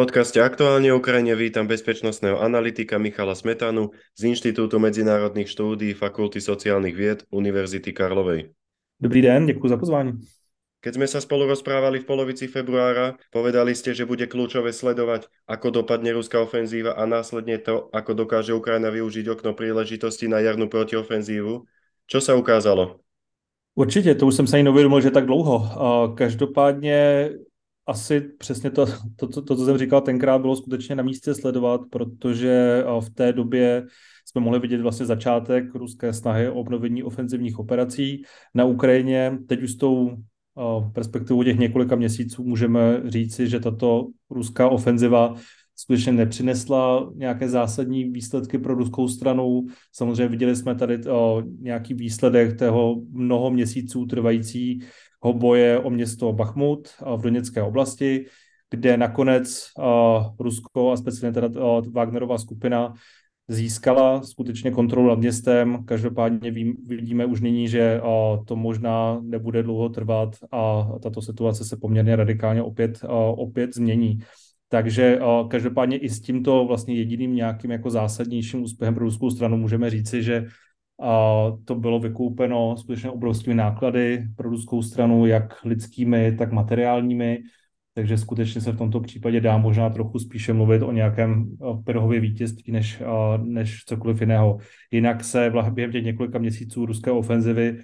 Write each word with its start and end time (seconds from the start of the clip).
Podcaste 0.00 0.40
Aktuálne 0.40 0.88
o 0.88 0.96
Ukrajine 0.96 1.36
vítam 1.36 1.68
bezpečnostného 1.68 2.40
analytika 2.40 2.96
Michala 2.96 3.36
Smetanu 3.36 3.92
z 4.16 4.32
Inštitútu 4.32 4.80
medzinárodných 4.80 5.52
štúdí 5.52 5.92
Fakulty 5.92 6.40
sociálnych 6.40 6.96
vied 6.96 7.28
Univerzity 7.28 7.92
Karlovej. 7.92 8.48
Dobrý 8.96 9.20
den, 9.20 9.46
děkuji 9.46 9.68
za 9.68 9.76
pozvání. 9.76 10.12
Keď 10.80 10.92
sme 10.96 11.04
sa 11.04 11.20
spolu 11.20 11.44
rozprávali 11.44 12.00
v 12.00 12.08
polovici 12.08 12.48
februára, 12.48 13.20
povedali 13.28 13.76
ste, 13.76 13.92
že 13.92 14.08
bude 14.08 14.24
kľúčové 14.24 14.72
sledovať, 14.72 15.28
ako 15.44 15.84
dopadne 15.84 16.16
ruská 16.16 16.40
ofenzíva 16.40 16.96
a 16.96 17.04
následne 17.04 17.60
to, 17.60 17.92
ako 17.92 18.24
dokáže 18.24 18.56
Ukrajina 18.56 18.88
využiť 18.88 19.28
okno 19.28 19.52
príležitosti 19.52 20.32
na 20.32 20.40
jarnú 20.40 20.72
protiofenzívu. 20.72 21.68
Čo 22.08 22.18
sa 22.24 22.32
ukázalo? 22.40 23.04
Určitě, 23.74 24.14
to 24.14 24.26
už 24.26 24.34
jsem 24.34 24.46
se 24.46 24.56
ani 24.56 24.62
neuvědomil, 24.62 25.00
že 25.00 25.10
tak 25.10 25.26
dlouho. 25.26 25.68
Každopádně 26.16 27.30
asi 27.86 28.20
přesně 28.20 28.70
to, 28.70 28.86
to, 29.16 29.28
to, 29.28 29.42
to, 29.42 29.56
co 29.56 29.64
jsem 29.64 29.78
říkal 29.78 30.00
tenkrát, 30.00 30.38
bylo 30.38 30.56
skutečně 30.56 30.94
na 30.94 31.02
místě 31.02 31.34
sledovat, 31.34 31.80
protože 31.90 32.84
v 33.00 33.10
té 33.10 33.32
době 33.32 33.86
jsme 34.24 34.40
mohli 34.40 34.58
vidět 34.58 34.80
vlastně 34.80 35.06
začátek 35.06 35.74
ruské 35.74 36.12
snahy 36.12 36.48
o 36.48 36.54
obnovení 36.54 37.02
ofenzivních 37.02 37.58
operací 37.58 38.22
na 38.54 38.64
Ukrajině. 38.64 39.38
Teď 39.46 39.62
už 39.62 39.70
s 39.70 39.76
tou 39.76 40.16
perspektivou 40.92 41.42
těch 41.42 41.58
několika 41.58 41.96
měsíců 41.96 42.44
můžeme 42.44 43.02
říci, 43.04 43.48
že 43.48 43.60
tato 43.60 44.06
ruská 44.30 44.68
ofenziva 44.68 45.34
skutečně 45.76 46.12
nepřinesla 46.12 47.10
nějaké 47.14 47.48
zásadní 47.48 48.04
výsledky 48.04 48.58
pro 48.58 48.74
ruskou 48.74 49.08
stranu. 49.08 49.66
Samozřejmě 49.92 50.28
viděli 50.28 50.56
jsme 50.56 50.74
tady 50.74 51.08
o, 51.08 51.42
nějaký 51.60 51.94
výsledek 51.94 52.58
toho 52.58 53.02
mnoho 53.10 53.50
měsíců 53.50 54.06
trvající 54.06 54.80
boje 55.32 55.78
o 55.78 55.90
město 55.90 56.32
Bachmut 56.32 56.88
v 57.16 57.22
Doněcké 57.22 57.62
oblasti, 57.62 58.26
kde 58.70 58.96
nakonec 58.96 59.66
Rusko 60.38 60.92
a 60.92 60.96
speciálně 60.96 61.34
teda 61.34 61.48
Wagnerová 61.92 62.38
skupina 62.38 62.94
získala 63.48 64.22
skutečně 64.22 64.70
kontrolu 64.70 65.08
nad 65.08 65.18
městem. 65.18 65.84
Každopádně 65.84 66.50
vidíme 66.86 67.26
už 67.26 67.40
nyní, 67.40 67.68
že 67.68 68.00
to 68.46 68.56
možná 68.56 69.20
nebude 69.22 69.62
dlouho 69.62 69.88
trvat 69.88 70.36
a 70.52 70.88
tato 71.02 71.22
situace 71.22 71.64
se 71.64 71.76
poměrně 71.76 72.16
radikálně 72.16 72.62
opět, 72.62 73.00
opět 73.36 73.74
změní. 73.74 74.18
Takže 74.68 75.18
každopádně 75.48 75.98
i 75.98 76.08
s 76.08 76.20
tímto 76.20 76.64
vlastně 76.66 76.94
jediným 76.94 77.34
nějakým 77.34 77.70
jako 77.70 77.90
zásadnějším 77.90 78.62
úspěchem 78.62 78.94
pro 78.94 79.04
ruskou 79.04 79.30
stranu 79.30 79.56
můžeme 79.56 79.90
říci, 79.90 80.22
že 80.22 80.46
a 81.00 81.42
to 81.64 81.74
bylo 81.74 82.00
vykoupeno 82.00 82.76
skutečně 82.76 83.10
obrovskými 83.10 83.54
náklady 83.54 84.26
pro 84.36 84.50
ruskou 84.50 84.82
stranu, 84.82 85.26
jak 85.26 85.64
lidskými, 85.64 86.36
tak 86.36 86.52
materiálními. 86.52 87.38
Takže 87.94 88.18
skutečně 88.18 88.60
se 88.60 88.72
v 88.72 88.78
tomto 88.78 89.00
případě 89.00 89.40
dá 89.40 89.58
možná 89.58 89.90
trochu 89.90 90.18
spíše 90.18 90.52
mluvit 90.52 90.82
o 90.82 90.92
nějakém 90.92 91.56
Perhově 91.84 92.20
vítězství 92.20 92.72
než, 92.72 93.02
než 93.42 93.84
cokoliv 93.84 94.20
jiného. 94.20 94.58
Jinak 94.90 95.24
se 95.24 95.52
během 95.70 95.92
těch 95.92 96.04
několika 96.04 96.38
měsíců 96.38 96.86
ruské 96.86 97.10
ofenzivy 97.10 97.78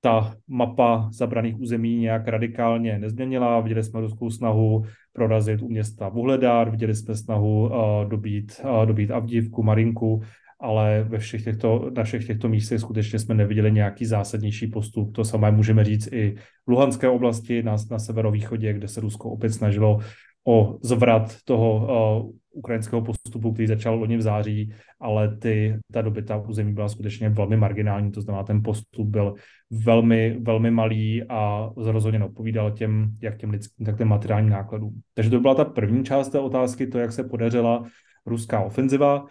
ta 0.00 0.34
mapa 0.48 1.08
zabraných 1.12 1.60
území 1.60 1.96
nějak 1.96 2.28
radikálně 2.28 2.98
nezměnila. 2.98 3.60
Viděli 3.60 3.82
jsme 3.82 4.00
ruskou 4.00 4.30
snahu 4.30 4.84
prorazit 5.12 5.62
u 5.62 5.68
města 5.68 6.08
Vuhledár, 6.08 6.70
viděli 6.70 6.94
jsme 6.94 7.14
snahu 7.16 7.70
dobít, 8.08 8.60
dobít 8.84 9.10
Avdivku, 9.10 9.62
Marinku, 9.62 10.22
ale 10.64 11.04
ve 11.08 11.18
všech 11.18 11.44
těchto, 11.44 11.90
na 11.96 12.04
všech 12.04 12.26
těchto 12.26 12.48
místech 12.48 12.80
skutečně 12.80 13.18
jsme 13.18 13.34
neviděli 13.34 13.72
nějaký 13.72 14.04
zásadnější 14.06 14.66
postup. 14.66 15.14
To 15.14 15.24
samé 15.24 15.50
můžeme 15.50 15.84
říct 15.84 16.12
i 16.12 16.34
v 16.66 16.70
Luhanské 16.70 17.08
oblasti 17.08 17.62
na, 17.62 17.76
na 17.90 17.98
severovýchodě, 17.98 18.72
kde 18.72 18.88
se 18.88 19.00
Rusko 19.00 19.30
opět 19.30 19.52
snažilo 19.52 19.98
o 20.46 20.78
zvrat 20.82 21.36
toho 21.44 21.76
uh, 21.76 22.30
ukrajinského 22.52 23.02
postupu, 23.02 23.52
který 23.52 23.66
začal 23.68 23.98
loni 23.98 24.16
v 24.16 24.22
září, 24.22 24.72
ale 25.00 25.36
ty, 25.36 25.76
ta 25.92 26.02
dobytá 26.02 26.36
území 26.36 26.72
byla 26.72 26.88
skutečně 26.88 27.28
velmi 27.28 27.56
marginální, 27.56 28.12
to 28.12 28.20
znamená, 28.20 28.44
ten 28.44 28.62
postup 28.62 29.08
byl 29.08 29.34
velmi, 29.70 30.38
velmi 30.40 30.70
malý 30.70 31.22
a 31.28 31.70
rozhodně 31.76 32.18
neodpovídal 32.18 32.70
těm, 32.70 33.12
jak 33.22 33.36
těm 33.36 33.50
lidským, 33.50 33.86
tak 33.86 33.98
těm 33.98 34.08
materiálním 34.08 34.50
nákladům. 34.50 35.00
Takže 35.14 35.30
to 35.30 35.40
byla 35.40 35.54
ta 35.54 35.64
první 35.64 36.04
část 36.04 36.28
té 36.28 36.38
otázky, 36.38 36.86
to, 36.86 36.98
jak 36.98 37.12
se 37.12 37.24
podařila 37.24 37.84
ruská 38.26 38.60
ofenziva. 38.60 39.24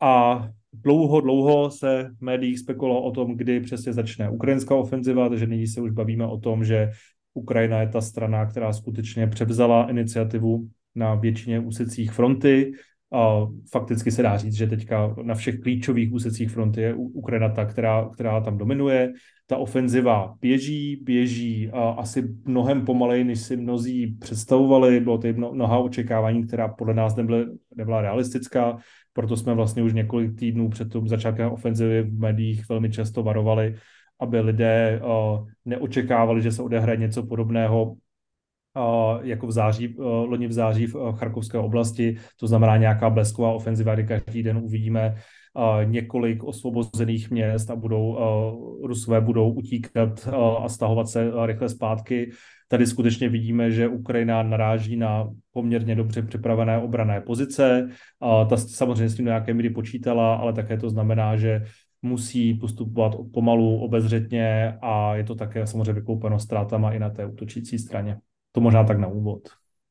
A 0.00 0.48
dlouho, 0.82 1.20
dlouho 1.20 1.70
se 1.70 2.10
v 2.18 2.22
médiích 2.22 2.58
spekulovalo 2.58 3.04
o 3.04 3.10
tom, 3.10 3.36
kdy 3.36 3.60
přesně 3.60 3.92
začne 3.92 4.30
ukrajinská 4.30 4.74
ofenziva, 4.74 5.28
takže 5.28 5.46
nyní 5.46 5.66
se 5.66 5.80
už 5.80 5.90
bavíme 5.90 6.26
o 6.26 6.38
tom, 6.38 6.64
že 6.64 6.90
Ukrajina 7.34 7.80
je 7.80 7.88
ta 7.88 8.00
strana, 8.00 8.46
která 8.46 8.72
skutečně 8.72 9.26
převzala 9.26 9.90
iniciativu 9.90 10.68
na 10.94 11.14
většině 11.14 11.60
úsecích 11.60 12.12
fronty. 12.12 12.72
A 13.12 13.46
fakticky 13.70 14.10
se 14.10 14.22
dá 14.22 14.36
říct, 14.36 14.54
že 14.54 14.66
teďka 14.66 15.14
na 15.22 15.34
všech 15.34 15.60
klíčových 15.60 16.12
úsecích 16.12 16.50
fronty 16.50 16.80
je 16.80 16.94
Ukrajina 16.94 17.48
ta, 17.48 17.64
která, 17.64 18.08
která 18.14 18.40
tam 18.40 18.58
dominuje. 18.58 19.12
Ta 19.46 19.56
ofenziva 19.56 20.34
běží, 20.40 21.00
běží 21.02 21.70
a 21.70 21.90
asi 21.90 22.28
mnohem 22.44 22.84
pomaleji, 22.84 23.24
než 23.24 23.40
si 23.40 23.56
mnozí 23.56 24.06
představovali. 24.06 25.00
Bylo 25.00 25.18
to 25.18 25.28
mnoha 25.32 25.78
očekávání, 25.78 26.46
která 26.46 26.68
podle 26.68 26.94
nás 26.94 27.16
nebyla, 27.16 27.38
nebyla 27.76 28.00
realistická. 28.00 28.78
Proto 29.18 29.36
jsme 29.36 29.54
vlastně 29.54 29.82
už 29.82 29.92
několik 29.92 30.38
týdnů 30.38 30.68
před 30.68 30.92
tím 30.92 31.08
začátkem 31.08 31.50
ofenzivy 31.50 32.02
v 32.02 32.18
médiích 32.18 32.68
velmi 32.68 32.90
často 32.90 33.22
varovali, 33.22 33.74
aby 34.20 34.40
lidé 34.40 35.00
uh, 35.02 35.48
neočekávali, 35.64 36.42
že 36.42 36.52
se 36.52 36.62
odehraje 36.62 36.98
něco 36.98 37.22
podobného 37.26 37.84
uh, 37.84 37.96
jako 39.22 39.46
v 39.46 39.52
září, 39.52 39.88
uh, 39.88 40.04
loni 40.06 40.46
v 40.46 40.52
září 40.52 40.86
v 40.86 41.12
Charkovské 41.12 41.58
oblasti, 41.58 42.16
to 42.40 42.46
znamená 42.46 42.76
nějaká 42.76 43.10
blesková 43.10 43.52
ofenziva, 43.52 43.94
kdy 43.94 44.06
každý 44.06 44.42
den 44.42 44.58
uvidíme 44.58 45.14
několik 45.84 46.44
osvobozených 46.44 47.30
měst 47.30 47.70
a 47.70 47.76
budou, 47.76 48.18
Rusové 48.84 49.20
budou 49.20 49.52
utíkat 49.52 50.28
a 50.58 50.68
stahovat 50.68 51.08
se 51.08 51.30
rychle 51.46 51.68
zpátky 51.68 52.30
Tady 52.68 52.86
skutečně 52.86 53.28
vidíme, 53.28 53.70
že 53.70 53.88
Ukrajina 53.88 54.42
naráží 54.42 54.96
na 54.96 55.28
poměrně 55.52 55.94
dobře 55.94 56.22
připravené 56.22 56.78
obrané 56.78 57.20
pozice. 57.20 57.88
A 58.20 58.44
ta 58.44 58.56
samozřejmě 58.56 59.08
s 59.08 59.16
tím 59.16 59.24
nějaké 59.24 59.54
míry 59.54 59.70
počítala, 59.70 60.34
ale 60.34 60.52
také 60.52 60.76
to 60.76 60.90
znamená, 60.90 61.36
že 61.36 61.64
musí 62.02 62.54
postupovat 62.54 63.16
pomalu, 63.32 63.80
obezřetně 63.80 64.78
a 64.82 65.16
je 65.16 65.24
to 65.24 65.34
také 65.34 65.66
samozřejmě 65.66 65.92
vykoupeno 65.92 66.38
ztrátama 66.38 66.92
i 66.92 66.98
na 66.98 67.10
té 67.10 67.26
útočící 67.26 67.78
straně. 67.78 68.18
To 68.52 68.60
možná 68.60 68.84
tak 68.84 68.98
na 68.98 69.08
úvod. 69.08 69.48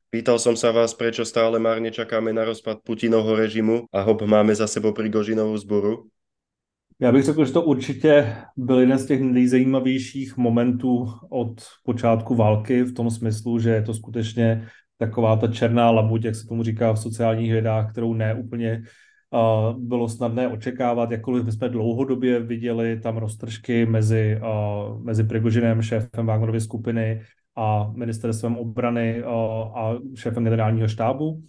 Pýtal 0.07 0.39
som 0.39 0.55
sa 0.55 0.71
vás, 0.71 0.95
prečo 0.95 1.27
stále 1.27 1.59
márne 1.59 1.91
čakáme 1.91 2.31
na 2.31 2.47
rozpad 2.47 2.79
Putinovho 2.79 3.35
režimu 3.35 3.91
a 3.91 4.07
hop 4.07 4.23
máme 4.23 4.55
za 4.55 4.63
sebou 4.63 4.95
Prigožinovú 4.95 5.51
zboru. 5.59 6.07
Já 7.00 7.12
bych 7.12 7.24
řekl, 7.24 7.46
že 7.46 7.53
to 7.53 7.62
určitě 7.62 8.35
byl 8.56 8.80
jeden 8.80 8.97
z 9.00 9.06
těch 9.06 9.22
nejzajímavějších 9.22 10.38
momentů 10.38 11.13
od 11.30 11.62
počátku 11.84 12.35
války 12.35 12.84
v 12.84 12.94
tom 12.94 13.09
smyslu, 13.09 13.59
že 13.59 13.69
je 13.69 13.81
to 13.81 13.94
skutečně 13.94 14.68
taková 14.97 15.35
ta 15.35 15.47
černá 15.47 15.91
labuť, 15.91 16.25
jak 16.25 16.35
se 16.35 16.47
tomu 16.47 16.63
říká 16.63 16.94
v 16.94 17.00
sociálních 17.00 17.52
vědách, 17.52 17.91
kterou 17.91 18.13
ne 18.13 18.34
úplně 18.34 18.84
uh, 19.31 19.80
bylo 19.80 20.09
snadné 20.09 20.47
očekávat, 20.47 21.12
jakkoliv 21.12 21.46
my 21.46 21.52
jsme 21.52 21.69
dlouhodobě 21.69 22.40
viděli 22.40 23.00
tam 23.00 23.18
roztržky 23.18 23.85
mezi, 23.85 24.40
uh, 24.41 25.03
mezi 25.03 25.24
Prigožinem, 25.24 25.82
šéfem 25.82 26.26
Wagnerovy 26.26 26.61
skupiny 26.61 27.22
a 27.55 27.91
ministerstvem 27.96 28.58
obrany 28.58 29.23
uh, 29.23 29.29
a 29.78 29.97
šéfem 30.16 30.43
generálního 30.43 30.88
štábu 30.88 31.43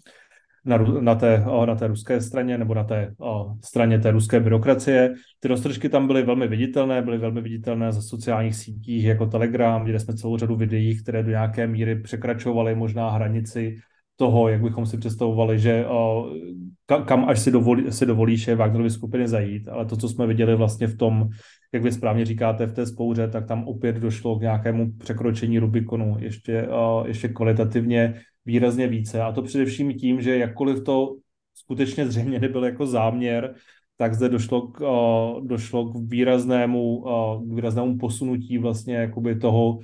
na, 0.69 0.79
na, 1.01 1.15
té, 1.15 1.45
na 1.67 1.75
té 1.75 1.87
ruské 1.87 2.21
straně 2.21 2.59
nebo 2.59 2.75
na 2.75 2.85
té 2.85 3.15
o, 3.21 3.55
straně 3.65 3.99
té 3.99 4.11
ruské 4.11 4.41
byrokracie. 4.41 5.15
Ty 5.41 5.49
roztržky 5.49 5.89
tam 5.89 6.07
byly 6.07 6.23
velmi 6.23 6.49
viditelné, 6.49 7.03
byly 7.03 7.19
velmi 7.19 7.41
viditelné 7.41 7.93
za 7.93 8.03
sociálních 8.03 8.57
sítích 8.57 9.05
jako 9.05 9.27
Telegram, 9.27 9.85
kde 9.85 10.01
jsme 10.01 10.15
celou 10.15 10.37
řadu 10.37 10.57
videí, 10.57 11.03
které 11.03 11.23
do 11.23 11.31
nějaké 11.31 11.67
míry 11.67 12.01
překračovaly 12.01 12.75
možná 12.75 13.11
hranici 13.11 13.77
toho, 14.17 14.49
jak 14.49 14.63
bychom 14.63 14.87
si 14.87 14.99
představovali, 14.99 15.59
že 15.59 15.87
o, 15.87 16.31
kam 17.05 17.29
až 17.29 17.39
si, 17.39 17.51
dovolí, 17.51 17.93
si 17.93 18.07
dovolíš 18.07 18.49
je 18.49 18.57
Wagnerovy 18.57 18.91
skupiny 18.91 19.29
zajít, 19.29 19.69
ale 19.69 19.87
to, 19.87 19.97
co 19.97 20.09
jsme 20.09 20.27
viděli 20.27 20.57
vlastně 20.57 20.87
v 20.87 20.97
tom, 20.97 21.29
jak 21.73 21.83
vy 21.83 21.93
správně 21.93 22.25
říkáte, 22.25 22.67
v 22.67 22.73
té 22.73 22.87
spouře, 22.87 23.29
tak 23.29 23.47
tam 23.47 23.69
opět 23.69 23.97
došlo 23.97 24.39
k 24.39 24.43
nějakému 24.43 24.93
překročení 24.99 25.59
Rubikonu, 25.59 26.17
ještě, 26.19 26.69
o, 26.69 27.05
ještě 27.07 27.29
kvalitativně 27.29 28.15
výrazně 28.49 28.89
více. 28.89 29.23
A 29.23 29.33
to 29.33 29.43
především 29.43 29.95
tím, 29.95 30.21
že 30.21 30.39
jakkoliv 30.39 30.85
to 30.85 31.17
skutečně 31.55 32.07
zřejmě 32.07 32.41
nebyl 32.41 32.65
jako 32.65 32.87
záměr, 32.87 33.55
tak 33.97 34.15
zde 34.15 34.29
došlo 34.29 34.69
k, 34.73 34.81
uh, 34.81 35.47
došlo 35.47 35.93
k 35.93 35.97
výraznému, 36.09 36.97
uh, 36.97 37.45
k 37.45 37.55
výraznému 37.55 37.99
posunutí 37.99 38.59
vlastně 38.59 38.95
jakoby 38.95 39.37
toho, 39.37 39.79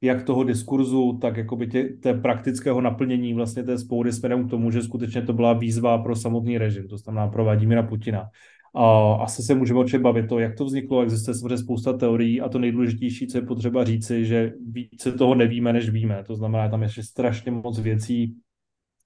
jak 0.00 0.22
toho 0.22 0.44
diskurzu, 0.44 1.18
tak 1.22 1.36
jakoby 1.36 1.66
tě, 1.66 1.84
té 1.84 2.14
praktického 2.14 2.80
naplnění 2.80 3.34
vlastně 3.34 3.62
té 3.62 3.78
spoury 3.78 4.12
směrem 4.12 4.46
k 4.46 4.50
tomu, 4.50 4.70
že 4.70 4.82
skutečně 4.82 5.22
to 5.22 5.32
byla 5.32 5.52
výzva 5.52 5.98
pro 5.98 6.16
samotný 6.16 6.58
režim, 6.58 6.88
to 6.88 6.98
znamená 6.98 7.28
pro 7.28 7.44
Vladimira 7.44 7.82
Putina. 7.82 8.28
A 8.78 9.14
asi 9.14 9.42
se 9.42 9.54
můžeme 9.54 9.80
oči 9.80 9.98
bavit 9.98 10.28
to, 10.28 10.38
jak 10.38 10.56
to 10.56 10.64
vzniklo, 10.64 11.02
existuje 11.02 11.34
samozřejmě 11.34 11.58
spousta 11.58 11.92
teorií 11.92 12.40
a 12.40 12.48
to 12.48 12.58
nejdůležitější, 12.58 13.26
co 13.26 13.38
je 13.38 13.42
potřeba 13.42 13.84
říci, 13.84 14.24
že 14.24 14.52
více 14.70 15.12
toho 15.12 15.34
nevíme, 15.34 15.72
než 15.72 15.90
víme. 15.90 16.24
To 16.26 16.34
znamená, 16.34 16.68
tam 16.68 16.82
ještě 16.82 17.02
strašně 17.02 17.50
moc 17.50 17.78
věcí, 17.78 18.36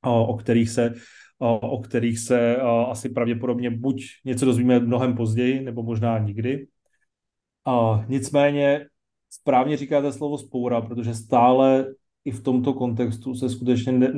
o 0.02 0.36
kterých 0.36 0.70
se 0.70 0.94
o 1.42 1.78
kterých 1.78 2.18
se 2.18 2.56
asi 2.90 3.08
pravděpodobně 3.08 3.70
buď 3.70 4.02
něco 4.24 4.46
dozvíme 4.46 4.80
mnohem 4.80 5.14
později, 5.16 5.60
nebo 5.60 5.82
možná 5.82 6.18
nikdy. 6.18 6.66
A 7.66 8.04
nicméně 8.08 8.86
správně 9.30 9.76
říkáte 9.76 10.12
slovo 10.12 10.38
spoura, 10.38 10.80
protože 10.80 11.14
stále 11.14 11.86
i 12.24 12.30
v 12.30 12.42
tomto 12.42 12.72
kontextu 12.72 13.34
se 13.34 13.48
skutečně 13.48 13.92
ne, 13.92 14.12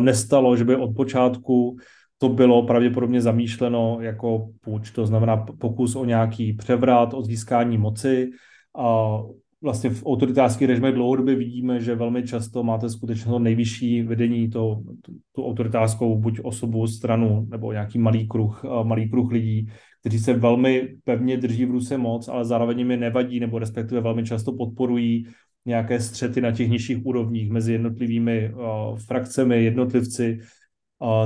nestalo, 0.00 0.56
že 0.56 0.64
by 0.64 0.76
od 0.76 0.96
počátku 0.96 1.76
to 2.20 2.28
bylo 2.28 2.62
pravděpodobně 2.62 3.20
zamýšleno 3.20 3.98
jako 4.00 4.48
půjč, 4.60 4.90
to 4.90 5.06
znamená 5.06 5.36
pokus 5.36 5.96
o 5.96 6.04
nějaký 6.04 6.52
převrat, 6.52 7.14
o 7.14 7.22
získání 7.22 7.78
moci. 7.78 8.30
A 8.78 9.18
vlastně 9.62 9.90
v 9.90 10.06
autoritářských 10.06 10.68
režimech 10.68 10.94
dlouhodobě 10.94 11.34
vidíme, 11.34 11.80
že 11.80 11.94
velmi 11.94 12.22
často 12.22 12.62
máte 12.62 12.90
skutečně 12.90 13.30
to 13.30 13.38
nejvyšší 13.38 14.02
vedení, 14.02 14.50
to, 14.50 14.82
tu, 15.02 15.12
tu 15.32 15.46
autoritářskou 15.46 16.18
buď 16.18 16.40
osobu, 16.42 16.86
stranu 16.86 17.46
nebo 17.50 17.72
nějaký 17.72 17.98
malý 17.98 18.28
kruh, 18.28 18.64
malý 18.82 19.10
kruh 19.10 19.32
lidí, 19.32 19.68
kteří 20.00 20.18
se 20.18 20.32
velmi 20.32 20.96
pevně 21.04 21.36
drží 21.36 21.64
v 21.64 21.70
ruce 21.70 21.98
moc, 21.98 22.28
ale 22.28 22.44
zároveň 22.44 22.78
jim 22.78 22.88
nevadí 22.88 23.40
nebo 23.40 23.58
respektive 23.58 24.00
velmi 24.00 24.24
často 24.24 24.52
podporují 24.52 25.26
nějaké 25.66 26.00
střety 26.00 26.40
na 26.40 26.52
těch 26.52 26.70
nižších 26.70 27.06
úrovních 27.06 27.50
mezi 27.50 27.72
jednotlivými 27.72 28.52
uh, 28.54 28.98
frakcemi, 28.98 29.64
jednotlivci, 29.64 30.38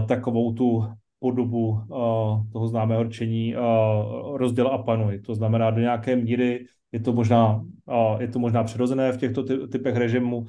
takovou 0.09 0.53
tu 0.53 0.85
podobu 1.21 1.81
toho 2.53 2.69
známého 2.69 3.03
rčení 3.03 3.55
rozděl 4.35 4.69
a 4.69 4.79
panuj. 4.79 5.19
To 5.19 5.35
znamená, 5.35 5.71
do 5.71 5.81
nějaké 5.81 6.17
míry 6.17 6.67
je 6.93 7.01
to 7.01 7.13
možná, 7.13 7.65
je 8.19 8.29
to 8.29 8.39
možná 8.39 8.65
přirozené 8.65 9.13
v 9.13 9.17
těchto 9.17 9.43
ty, 9.43 9.69
typech 9.69 9.97
režimu, 9.97 10.47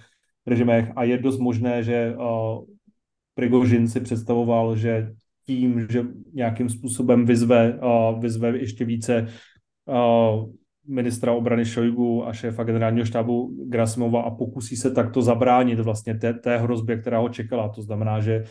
režimech 0.47 0.91
a 0.95 1.03
je 1.03 1.17
dost 1.17 1.39
možné, 1.39 1.83
že 1.83 2.15
Prigožin 3.35 3.87
si 3.87 3.99
představoval, 3.99 4.75
že 4.75 5.13
tím, 5.45 5.87
že 5.89 6.05
nějakým 6.33 6.69
způsobem 6.69 7.25
vyzve, 7.25 7.79
vyzve 8.19 8.57
ještě 8.57 8.85
více 8.85 9.27
ministra 10.87 11.33
obrany 11.33 11.65
Šojgu 11.65 12.27
a 12.27 12.33
šéfa 12.33 12.63
generálního 12.63 13.05
štábu 13.05 13.55
Grasimova 13.67 14.21
a 14.21 14.29
pokusí 14.29 14.75
se 14.75 14.91
takto 14.91 15.21
zabránit 15.21 15.79
vlastně 15.79 16.15
té, 16.15 16.33
té 16.33 16.57
hrozbě, 16.57 16.97
která 16.97 17.19
ho 17.19 17.29
čekala. 17.29 17.69
To 17.69 17.81
znamená, 17.81 18.19
že 18.19 18.43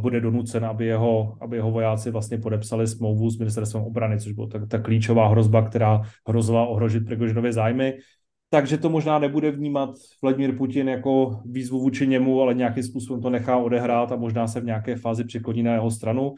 bude 0.00 0.20
donucen, 0.20 0.64
aby 0.64 0.86
jeho, 0.86 1.36
aby 1.40 1.56
jeho 1.56 1.70
vojáci 1.70 2.10
vlastně 2.10 2.38
podepsali 2.38 2.86
smlouvu 2.86 3.30
s 3.30 3.38
ministerstvem 3.38 3.82
obrany, 3.82 4.20
což 4.20 4.32
byla 4.32 4.46
ta, 4.46 4.66
ta 4.66 4.78
klíčová 4.78 5.28
hrozba, 5.28 5.62
která 5.62 6.02
hrozila 6.28 6.66
ohrožit 6.66 7.04
Prigožinově 7.04 7.52
zájmy. 7.52 7.94
Takže 8.50 8.78
to 8.78 8.90
možná 8.90 9.18
nebude 9.18 9.50
vnímat 9.50 9.90
Vladimír 10.22 10.56
Putin 10.56 10.88
jako 10.88 11.40
výzvu 11.44 11.80
vůči 11.80 12.06
němu, 12.06 12.42
ale 12.42 12.54
nějakým 12.54 12.82
způsobem 12.82 13.22
to 13.22 13.30
nechá 13.30 13.56
odehrát 13.56 14.12
a 14.12 14.16
možná 14.16 14.46
se 14.46 14.60
v 14.60 14.64
nějaké 14.64 14.96
fázi 14.96 15.24
přikloní 15.24 15.62
na 15.62 15.72
jeho 15.72 15.90
stranu 15.90 16.34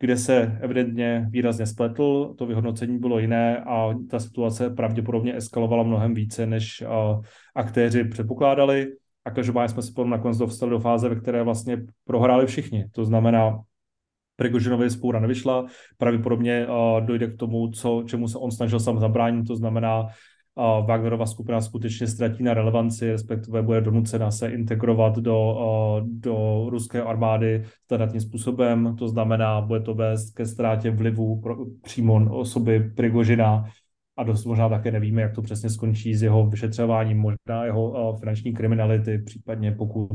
kde 0.00 0.16
se 0.16 0.58
evidentně 0.60 1.26
výrazně 1.30 1.66
spletl, 1.66 2.34
to 2.38 2.46
vyhodnocení 2.46 2.98
bylo 2.98 3.18
jiné 3.18 3.58
a 3.58 3.94
ta 4.10 4.20
situace 4.20 4.70
pravděpodobně 4.70 5.36
eskalovala 5.36 5.82
mnohem 5.82 6.14
více, 6.14 6.46
než 6.46 6.84
aktéři 7.54 8.04
předpokládali. 8.04 8.92
A 9.28 9.30
každopádně 9.30 9.68
jsme 9.68 9.82
se 9.82 9.92
potom 9.92 10.10
nakonec 10.10 10.38
dostali 10.38 10.70
do 10.70 10.78
fáze, 10.78 11.08
ve 11.08 11.16
které 11.16 11.42
vlastně 11.42 11.82
prohráli 12.04 12.46
všichni. 12.46 12.84
To 12.92 13.04
znamená, 13.04 13.60
Prigožinovi 14.36 14.90
spoura 14.90 15.20
nevyšla, 15.20 15.66
pravděpodobně 15.98 16.66
dojde 17.00 17.26
k 17.26 17.36
tomu, 17.36 17.68
co, 17.68 18.02
čemu 18.06 18.28
se 18.28 18.38
on 18.38 18.50
snažil 18.50 18.80
sám 18.80 18.98
zabránit, 18.98 19.46
to 19.46 19.56
znamená 19.56 20.06
Wagnerova 20.86 21.26
skupina 21.26 21.60
skutečně 21.60 22.06
ztratí 22.06 22.42
na 22.42 22.54
relevanci, 22.54 23.12
respektive 23.12 23.62
bude 23.62 23.80
donucena 23.80 24.30
se 24.30 24.48
integrovat 24.48 25.18
do, 25.18 25.56
do 26.02 26.66
ruské 26.70 27.02
armády 27.02 27.64
standardním 27.84 28.20
způsobem. 28.20 28.96
To 28.98 29.08
znamená, 29.08 29.60
bude 29.60 29.80
to 29.80 29.94
vést 29.94 30.34
ke 30.34 30.46
ztrátě 30.46 30.90
vlivu 30.90 31.40
pro, 31.40 31.56
přímo 31.82 32.38
osoby 32.38 32.90
Prigožina 32.96 33.64
a 34.18 34.22
dost 34.22 34.44
možná 34.44 34.68
také 34.68 34.90
nevíme, 34.90 35.22
jak 35.22 35.34
to 35.34 35.42
přesně 35.42 35.70
skončí 35.70 36.14
s 36.14 36.22
jeho 36.22 36.46
vyšetřováním, 36.46 37.18
možná 37.18 37.64
jeho 37.64 38.16
finanční 38.20 38.52
kriminality, 38.52 39.18
případně 39.18 39.72
pokud 39.72 40.10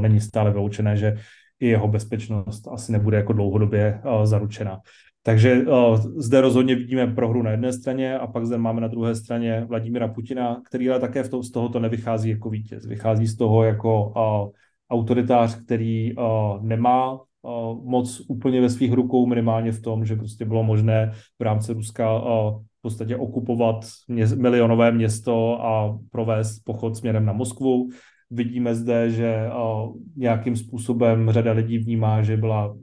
není 0.00 0.20
stále 0.20 0.50
vyloučené, 0.50 0.96
že 0.96 1.16
i 1.60 1.66
jeho 1.66 1.88
bezpečnost 1.88 2.68
asi 2.68 2.92
nebude 2.92 3.16
jako 3.16 3.32
dlouhodobě 3.32 4.00
zaručena. 4.24 4.78
Takže 5.22 5.64
zde 6.16 6.40
rozhodně 6.40 6.74
vidíme 6.74 7.06
prohru 7.06 7.42
na 7.42 7.50
jedné 7.50 7.72
straně 7.72 8.18
a 8.18 8.26
pak 8.26 8.46
zde 8.46 8.58
máme 8.58 8.80
na 8.80 8.88
druhé 8.88 9.14
straně 9.14 9.64
Vladimira 9.68 10.08
Putina, 10.08 10.60
který 10.68 10.90
ale 10.90 11.00
také 11.00 11.22
v 11.22 11.28
to, 11.28 11.42
z 11.42 11.50
tohoto 11.50 11.80
nevychází 11.80 12.30
jako 12.30 12.50
vítěz. 12.50 12.86
Vychází 12.86 13.26
z 13.26 13.36
toho 13.36 13.64
jako 13.64 14.12
autoritář, 14.90 15.64
který 15.64 16.14
nemá 16.60 17.20
moc 17.84 18.22
úplně 18.28 18.60
ve 18.60 18.70
svých 18.70 18.92
rukou, 18.92 19.26
minimálně 19.26 19.72
v 19.72 19.82
tom, 19.82 20.04
že 20.04 20.16
prostě 20.16 20.44
bylo 20.44 20.62
možné 20.62 21.12
v 21.38 21.42
rámci 21.42 21.72
Ruska 21.72 22.22
v 22.82 22.88
podstatě 22.90 23.16
okupovat 23.16 23.86
milionové 24.36 24.92
město 24.92 25.64
a 25.64 25.98
provést 26.10 26.60
pochod 26.64 26.96
směrem 26.96 27.24
na 27.24 27.32
Moskvu. 27.32 27.88
Vidíme 28.30 28.74
zde, 28.74 29.10
že 29.10 29.48
nějakým 30.16 30.56
způsobem 30.56 31.30
řada 31.30 31.52
lidí 31.52 31.78
vnímá, 31.78 32.22
že 32.22 32.36
byla 32.36 32.76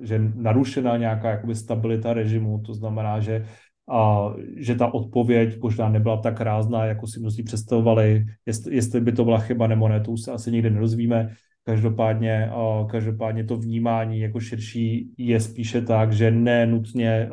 že 0.00 0.20
narušená 0.34 0.96
nějaká 0.96 1.30
jakoby 1.30 1.54
stabilita 1.54 2.12
režimu, 2.12 2.60
to 2.66 2.74
znamená, 2.74 3.20
že 3.20 3.46
a 3.90 4.32
že 4.56 4.74
ta 4.74 4.94
odpověď 4.94 5.60
možná 5.60 5.88
nebyla 5.88 6.16
tak 6.16 6.40
rázná, 6.40 6.84
jako 6.84 7.06
si 7.06 7.20
mnozí 7.20 7.42
představovali. 7.42 8.24
Jestli, 8.46 8.76
jestli 8.76 9.00
by 9.00 9.12
to 9.12 9.24
byla 9.24 9.38
chyba 9.38 9.66
nebo 9.66 9.88
ne, 9.88 10.00
to 10.00 10.10
už 10.10 10.20
se 10.20 10.32
asi 10.32 10.52
nikdy 10.52 10.70
nerozvíme. 10.70 11.32
Každopádně, 11.68 12.50
každopádně 12.90 13.44
to 13.44 13.56
vnímání 13.56 14.20
jako 14.20 14.40
širší 14.40 15.14
je 15.18 15.40
spíše 15.40 15.80
tak, 15.80 16.12
že 16.12 16.30
ne 16.30 16.66
nutně 16.66 17.30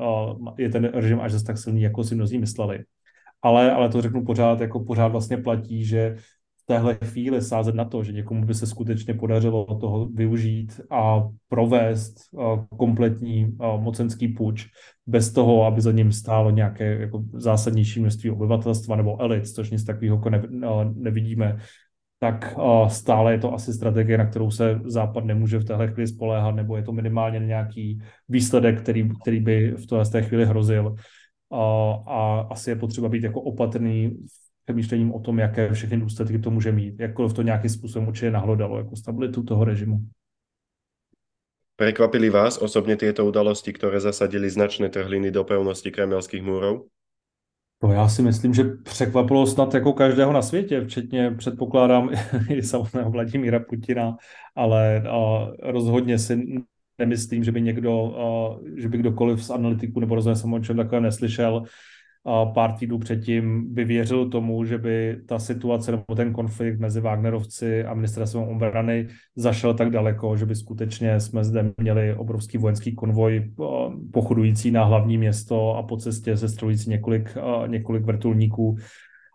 je 0.58 0.70
ten 0.70 0.86
režim 0.86 1.20
až 1.20 1.32
zase 1.32 1.46
tak 1.46 1.58
silný, 1.58 1.82
jako 1.82 2.04
si 2.04 2.16
mnozí 2.16 2.38
mysleli. 2.38 2.80
Ale, 3.42 3.72
ale 3.72 3.90
to 3.90 4.02
řeknu 4.02 4.26
pořád, 4.26 4.62
jako 4.62 4.80
pořád 4.80 5.08
vlastně 5.08 5.38
platí, 5.38 5.86
že 5.86 6.16
téhle 6.66 6.96
chvíli 7.06 7.42
sázet 7.42 7.76
na 7.76 7.86
to, 7.86 8.04
že 8.04 8.12
někomu 8.12 8.46
by 8.46 8.54
se 8.54 8.68
skutečně 8.68 9.14
podařilo 9.14 9.66
toho 9.66 10.06
využít 10.06 10.82
a 10.92 11.30
provést 11.48 12.16
kompletní 12.78 13.58
mocenský 13.78 14.28
půjč 14.28 14.68
bez 15.08 15.34
toho, 15.34 15.66
aby 15.66 15.82
za 15.82 15.92
ním 15.92 16.12
stálo 16.12 16.50
nějaké 16.50 17.00
jako 17.00 17.24
zásadnější 17.34 18.00
množství 18.00 18.30
obyvatelstva 18.30 18.96
nebo 18.96 19.22
elit, 19.22 19.48
což 19.48 19.72
nic 19.72 19.84
takového 19.84 20.16
jako 20.16 20.30
ne, 20.30 20.42
nevidíme, 20.96 21.58
tak 22.24 22.56
stále 22.88 23.32
je 23.32 23.40
to 23.40 23.54
asi 23.54 23.74
strategie, 23.74 24.18
na 24.18 24.26
kterou 24.26 24.52
se 24.52 24.80
Západ 24.86 25.26
nemůže 25.26 25.60
v 25.60 25.64
téhle 25.64 25.88
chvíli 25.88 26.08
spoléhat, 26.08 26.56
nebo 26.56 26.78
je 26.78 26.84
to 26.84 26.92
minimálně 26.92 27.40
nějaký 27.40 28.00
výsledek, 28.30 28.82
který, 28.82 29.10
který 29.22 29.40
by 29.40 29.72
v 29.72 30.12
té 30.12 30.22
chvíli 30.22 30.46
hrozil. 30.46 30.96
A 32.08 32.48
asi 32.50 32.70
je 32.70 32.76
potřeba 32.76 33.10
být 33.10 33.24
jako 33.24 33.42
opatrný 33.42 34.10
v 34.10 34.64
přemýšlením 34.66 35.14
o 35.14 35.20
tom, 35.20 35.40
jaké 35.40 35.74
všechny 35.74 35.98
důsledky 35.98 36.40
to 36.40 36.52
může 36.52 36.72
mít, 36.72 37.00
jakkoliv 37.00 37.34
to 37.34 37.42
nějakým 37.42 37.70
způsobem 37.70 38.08
určitě 38.08 38.32
nahlodalo 38.32 38.78
jako 38.78 38.96
stabilitu 38.96 39.44
toho 39.44 39.64
režimu. 39.64 40.00
Prekvapili 41.76 42.30
vás 42.30 42.58
osobně 42.58 42.96
tyto 42.96 43.26
udalosti, 43.26 43.74
které 43.74 44.00
zasadili 44.00 44.50
značné 44.50 44.90
trhliny 44.90 45.32
do 45.32 45.44
pevnosti 45.44 45.92
kremelských 45.92 46.44
múrov? 46.44 46.82
To 47.84 47.92
já 47.92 48.10
si 48.10 48.22
myslím, 48.22 48.54
že 48.54 48.64
překvapilo 48.64 49.48
snad 49.48 49.74
jako 49.74 49.94
každého 49.94 50.34
na 50.34 50.42
světě, 50.42 50.82
včetně 50.82 51.32
předpokládám 51.32 52.10
i 52.50 52.64
samotného 52.64 53.12
Vladimíra 53.12 53.60
Putina, 53.60 54.18
ale 54.56 55.04
rozhodně 55.64 56.20
si 56.20 56.62
nemyslím, 57.00 57.44
že 57.44 57.52
by 57.52 57.62
někdo, 57.62 58.16
že 58.78 58.90
by 58.90 58.98
kdokoliv 58.98 59.44
z 59.44 59.50
analytiků 59.50 60.00
nebo 60.00 60.16
rozhodně 60.16 60.62
čem 60.62 60.78
takovém 60.78 61.04
neslyšel, 61.04 61.64
pár 62.54 62.72
týdnů 62.72 63.00
předtím 63.00 63.74
by 63.74 63.86
věřil 63.86 64.30
tomu, 64.30 64.66
že 64.66 64.78
by 64.78 65.18
ta 65.28 65.40
situace 65.40 65.92
nebo 65.92 66.16
ten 66.16 66.34
konflikt 66.34 66.80
mezi 66.80 67.02
Wagnerovci 67.02 67.86
a 67.86 67.94
ministerstvem 67.94 68.44
obrany 68.44 69.08
zašel 69.36 69.74
tak 69.74 69.90
daleko, 69.90 70.38
že 70.38 70.46
by 70.46 70.56
skutečně 70.56 71.20
jsme 71.20 71.44
zde 71.44 71.72
měli 71.78 72.16
obrovský 72.16 72.58
vojenský 72.58 72.96
konvoj 72.96 73.54
pochodující 74.14 74.72
na 74.72 74.84
hlavní 74.84 75.18
město 75.18 75.76
a 75.76 75.84
po 75.84 75.98
cestě 75.98 76.38
sestrující 76.38 76.90
několik, 76.90 77.38
několik 77.68 78.04
vrtulníků. 78.04 78.76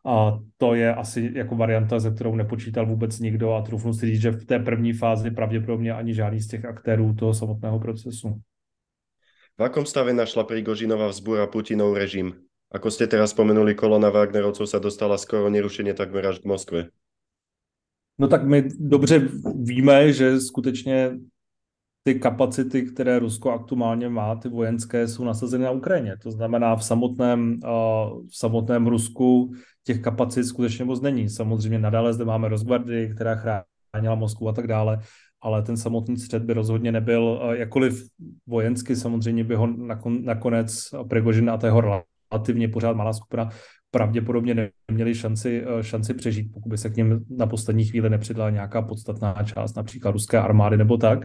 A 0.06 0.38
to 0.56 0.74
je 0.74 0.94
asi 0.94 1.32
jako 1.34 1.56
varianta, 1.56 2.00
ze 2.00 2.10
kterou 2.10 2.36
nepočítal 2.36 2.86
vůbec 2.86 3.18
nikdo 3.18 3.52
a 3.52 3.62
trufnu 3.62 3.92
si 3.92 4.06
říct, 4.06 4.20
že 4.20 4.30
v 4.30 4.44
té 4.44 4.58
první 4.58 4.92
fázi 4.92 5.30
pravděpodobně 5.30 5.92
ani 5.92 6.14
žádný 6.14 6.40
z 6.40 6.48
těch 6.48 6.64
aktérů 6.64 7.14
toho 7.14 7.34
samotného 7.34 7.78
procesu. 7.78 8.40
V 9.58 9.62
akom 9.62 9.86
stave 9.86 10.12
našla 10.12 10.44
Prigožinova 10.44 11.08
vzbúra 11.08 11.46
Putinov 11.46 11.96
režim? 11.96 12.47
Ako 12.68 12.92
ste 12.92 13.08
teraz 13.08 13.32
spomenuli, 13.32 13.72
kolona 13.72 14.12
Wagnerovcov 14.12 14.68
sa 14.68 14.78
dostala 14.78 15.18
skoro 15.18 15.50
nerušeně 15.50 15.94
takmer 15.94 16.26
až 16.26 16.38
k 16.38 16.44
Moskve. 16.44 16.88
No 18.18 18.28
tak 18.28 18.44
my 18.44 18.68
dobře 18.78 19.28
víme, 19.62 20.12
že 20.12 20.40
skutečně 20.40 21.18
ty 22.02 22.14
kapacity, 22.14 22.82
které 22.82 23.18
Rusko 23.18 23.50
aktuálně 23.50 24.08
má, 24.08 24.36
ty 24.36 24.48
vojenské, 24.48 25.08
jsou 25.08 25.24
nasazeny 25.24 25.64
na 25.64 25.70
Ukrajině. 25.70 26.16
To 26.22 26.30
znamená, 26.30 26.76
v 26.76 26.84
samotném, 26.84 27.60
v 28.28 28.36
samotném 28.36 28.86
Rusku 28.86 29.52
těch 29.84 30.00
kapacit 30.00 30.44
skutečně 30.44 30.84
moc 30.84 31.00
není. 31.00 31.28
Samozřejmě 31.28 31.78
nadále 31.78 32.12
zde 32.12 32.24
máme 32.24 32.48
rozgvardy, 32.48 33.10
která 33.14 33.34
chránila 33.34 34.14
Moskvu 34.14 34.48
a 34.48 34.52
tak 34.52 34.66
dále, 34.66 34.98
ale 35.40 35.62
ten 35.62 35.76
samotný 35.76 36.16
střed 36.16 36.42
by 36.42 36.52
rozhodně 36.52 36.92
nebyl, 36.92 37.40
jakkoliv 37.52 38.08
vojensky 38.46 38.96
samozřejmě 38.96 39.44
by 39.44 39.54
ho 39.54 39.66
nakonec 40.08 40.94
Prigožin 41.08 41.50
a 41.50 41.56
tého 41.56 41.80
relativně 42.32 42.68
pořád 42.68 42.96
malá 42.96 43.12
skupina 43.12 43.48
pravděpodobně 43.90 44.70
neměli 44.88 45.14
šanci, 45.14 45.64
šanci 45.80 46.14
přežít, 46.14 46.52
pokud 46.52 46.68
by 46.68 46.78
se 46.78 46.90
k 46.90 46.96
ním 46.96 47.24
na 47.30 47.46
poslední 47.46 47.84
chvíli 47.84 48.10
nepřidala 48.10 48.50
nějaká 48.50 48.82
podstatná 48.82 49.34
část, 49.44 49.76
například 49.76 50.10
ruské 50.10 50.38
armády 50.38 50.76
nebo 50.76 50.96
tak. 50.96 51.18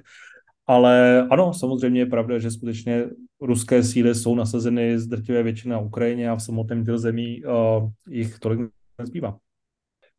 Ale 0.67 1.22
ano, 1.31 1.53
samozřejmě 1.53 2.01
je 2.01 2.05
pravda, 2.05 2.39
že 2.39 2.51
skutečně 2.51 3.05
ruské 3.41 3.83
síly 3.83 4.15
jsou 4.15 4.36
nasazeny 4.36 5.00
z 5.00 5.07
drtivé 5.07 5.43
většiny 5.43 5.72
na 5.72 5.79
Ukrajině 5.79 6.29
a 6.29 6.36
v 6.36 6.43
samotném 6.43 6.86
těle 6.86 7.00
zemí 7.00 7.43
uh, 7.43 7.89
jich 8.10 8.39
tolik 8.39 8.60
nezbývá. 9.00 9.38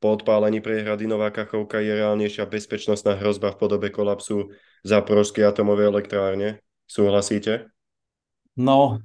Po 0.00 0.12
odpálení 0.12 0.60
priehrady 0.60 1.06
Nová 1.06 1.30
Kachovka 1.30 1.80
je 1.80 1.94
reálnejšia 1.94 2.44
bezpečnostná 2.46 3.16
hrozba 3.16 3.50
v 3.50 3.56
podobe 3.56 3.90
kolapsu 3.90 4.48
Zaporožské 4.84 5.46
atomové 5.46 5.84
elektrárně. 5.84 6.58
Souhlasíte? 6.86 7.64
No, 8.56 8.98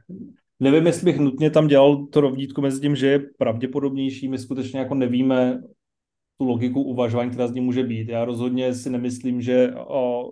nevím, 0.59 0.85
jestli 0.85 1.05
bych 1.05 1.19
nutně 1.19 1.49
tam 1.49 1.67
dělal 1.67 2.05
to 2.05 2.21
rovnítko 2.21 2.61
mezi 2.61 2.81
tím, 2.81 2.95
že 2.95 3.07
je 3.07 3.19
pravděpodobnější. 3.37 4.27
My 4.27 4.37
skutečně 4.37 4.79
jako 4.79 4.95
nevíme 4.95 5.61
tu 6.37 6.45
logiku 6.45 6.81
uvažování, 6.81 7.29
která 7.29 7.47
z 7.47 7.53
ní 7.53 7.61
může 7.61 7.83
být. 7.83 8.09
Já 8.09 8.25
rozhodně 8.25 8.73
si 8.73 8.89
nemyslím, 8.89 9.41
že 9.41 9.73
o, 9.87 10.31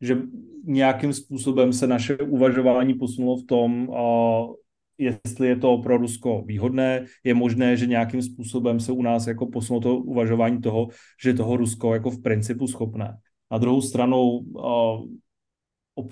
že 0.00 0.18
nějakým 0.64 1.12
způsobem 1.12 1.72
se 1.72 1.86
naše 1.86 2.16
uvažování 2.16 2.94
posunulo 2.94 3.36
v 3.36 3.46
tom, 3.46 3.88
jestli 4.98 5.48
je 5.48 5.56
to 5.56 5.78
pro 5.78 5.96
Rusko 5.96 6.42
výhodné. 6.46 7.04
Je 7.24 7.34
možné, 7.34 7.76
že 7.76 7.86
nějakým 7.86 8.22
způsobem 8.22 8.80
se 8.80 8.92
u 8.92 9.02
nás 9.02 9.26
jako 9.26 9.46
posunulo 9.46 9.80
to 9.80 9.96
uvažování 9.96 10.60
toho, 10.60 10.88
že 11.22 11.34
toho 11.34 11.56
Rusko 11.56 11.94
jako 11.94 12.10
v 12.10 12.22
principu 12.22 12.66
schopné. 12.66 13.16
Na 13.50 13.58
druhou 13.58 13.80
stranu 13.80 14.40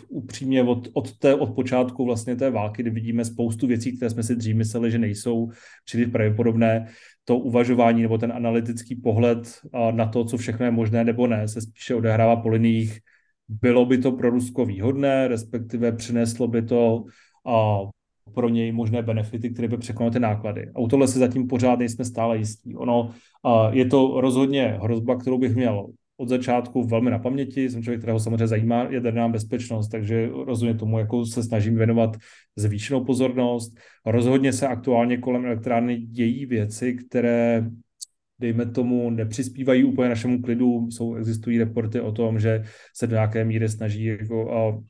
upřímně 0.09 0.63
od, 0.63 0.89
od, 0.93 1.19
té, 1.19 1.35
od 1.35 1.55
počátku 1.55 2.05
vlastně 2.05 2.37
té 2.37 2.51
války, 2.51 2.83
kdy 2.83 2.91
vidíme 2.91 3.25
spoustu 3.25 3.67
věcí, 3.67 3.97
které 3.97 4.11
jsme 4.11 4.23
si 4.23 4.37
dřív 4.37 4.57
mysleli, 4.57 4.91
že 4.91 4.99
nejsou 4.99 5.51
příliš 5.85 6.07
pravděpodobné, 6.07 6.87
to 7.25 7.39
uvažování 7.39 8.03
nebo 8.03 8.19
ten 8.19 8.33
analytický 8.33 8.95
pohled 8.95 9.61
na 9.91 10.07
to, 10.07 10.25
co 10.25 10.37
všechno 10.37 10.65
je 10.65 10.71
možné 10.71 11.05
nebo 11.05 11.27
ne, 11.27 11.49
se 11.49 11.61
spíše 11.61 11.95
odehrává 11.95 12.37
po 12.37 12.49
liních 12.49 12.99
bylo 13.49 13.87
by 13.87 13.99
to 13.99 14.13
pro 14.13 14.31
Rusko 14.31 14.65
výhodné, 14.65 15.29
respektive 15.29 15.93
přineslo 15.93 16.49
by 16.49 16.63
to 16.63 17.05
a, 17.47 17.79
pro 18.35 18.49
něj 18.49 18.73
možné 18.73 19.03
benefity, 19.03 19.51
které 19.51 19.69
by 19.69 19.77
překonaly 19.77 20.13
ty 20.13 20.21
náklady. 20.21 20.71
A 20.75 20.79
u 20.79 20.89
tohle 20.89 21.09
si 21.09 21.19
zatím 21.19 21.47
pořád 21.47 21.79
nejsme 21.79 22.05
stále 22.05 22.39
jistí. 22.39 22.77
Ono 22.77 23.11
a, 23.45 23.71
je 23.71 23.85
to 23.85 24.21
rozhodně 24.21 24.79
hrozba, 24.83 25.17
kterou 25.17 25.39
bych 25.39 25.55
měl 25.55 25.87
od 26.17 26.29
začátku 26.29 26.83
velmi 26.83 27.11
na 27.11 27.19
paměti. 27.19 27.71
Jsem 27.71 27.83
člověk, 27.83 28.01
kterého 28.01 28.21
samozřejmě 28.21 28.47
zajímá 28.47 28.87
jaderná 28.91 29.29
bezpečnost, 29.29 29.89
takže 29.89 30.29
rozhodně 30.33 30.75
tomu 30.75 30.99
jako 30.99 31.27
se 31.27 31.43
snažím 31.43 31.77
věnovat 31.77 32.17
zvýšenou 32.57 33.05
pozornost. 33.05 33.77
Rozhodně 34.07 34.53
se 34.53 34.69
aktuálně 34.69 35.19
kolem 35.19 35.45
elektrárny 35.45 35.97
dějí 35.97 36.47
věci, 36.47 36.95
které 36.95 37.67
dejme 38.39 38.67
tomu, 38.67 39.11
nepřispívají 39.11 39.85
úplně 39.85 40.09
našemu 40.09 40.43
klidu. 40.43 40.91
Jsou, 40.91 41.15
existují 41.15 41.59
reporty 41.59 42.01
o 42.01 42.13
tom, 42.13 42.41
že 42.41 42.65
se 42.97 43.07
do 43.07 43.13
nějaké 43.13 43.45
míry 43.45 43.69
snaží 43.69 44.05
jako, 44.05 44.53
a 44.53 44.83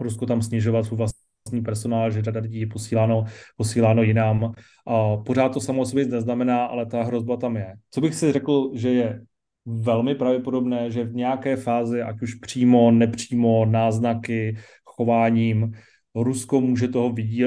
Rusko 0.00 0.26
tam 0.26 0.42
snižovat 0.42 0.84
svůj 0.84 0.96
vlastní 0.96 1.62
personál, 1.64 2.10
že 2.10 2.22
řada 2.22 2.40
lidí 2.40 2.60
je 2.60 2.66
posíláno, 2.66 3.24
posíláno 3.56 4.02
jinam. 4.02 4.52
A 4.86 5.16
pořád 5.16 5.48
to 5.48 5.60
samo 5.60 5.82
o 5.82 5.86
sobě 5.86 6.06
neznamená, 6.06 6.64
ale 6.64 6.86
ta 6.86 7.02
hrozba 7.02 7.36
tam 7.36 7.56
je. 7.56 7.74
Co 7.90 8.00
bych 8.00 8.14
si 8.14 8.32
řekl, 8.32 8.70
že 8.74 8.88
je 8.92 9.20
velmi 9.66 10.14
pravděpodobné, 10.14 10.90
že 10.90 11.04
v 11.04 11.14
nějaké 11.14 11.56
fázi, 11.56 12.02
ať 12.02 12.22
už 12.22 12.34
přímo, 12.34 12.90
nepřímo, 12.90 13.66
náznaky, 13.66 14.56
chováním, 14.84 15.72
Rusko 16.14 16.60
může 16.60 16.88
toho 16.88 17.12
vidí, 17.12 17.44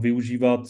využívat 0.00 0.60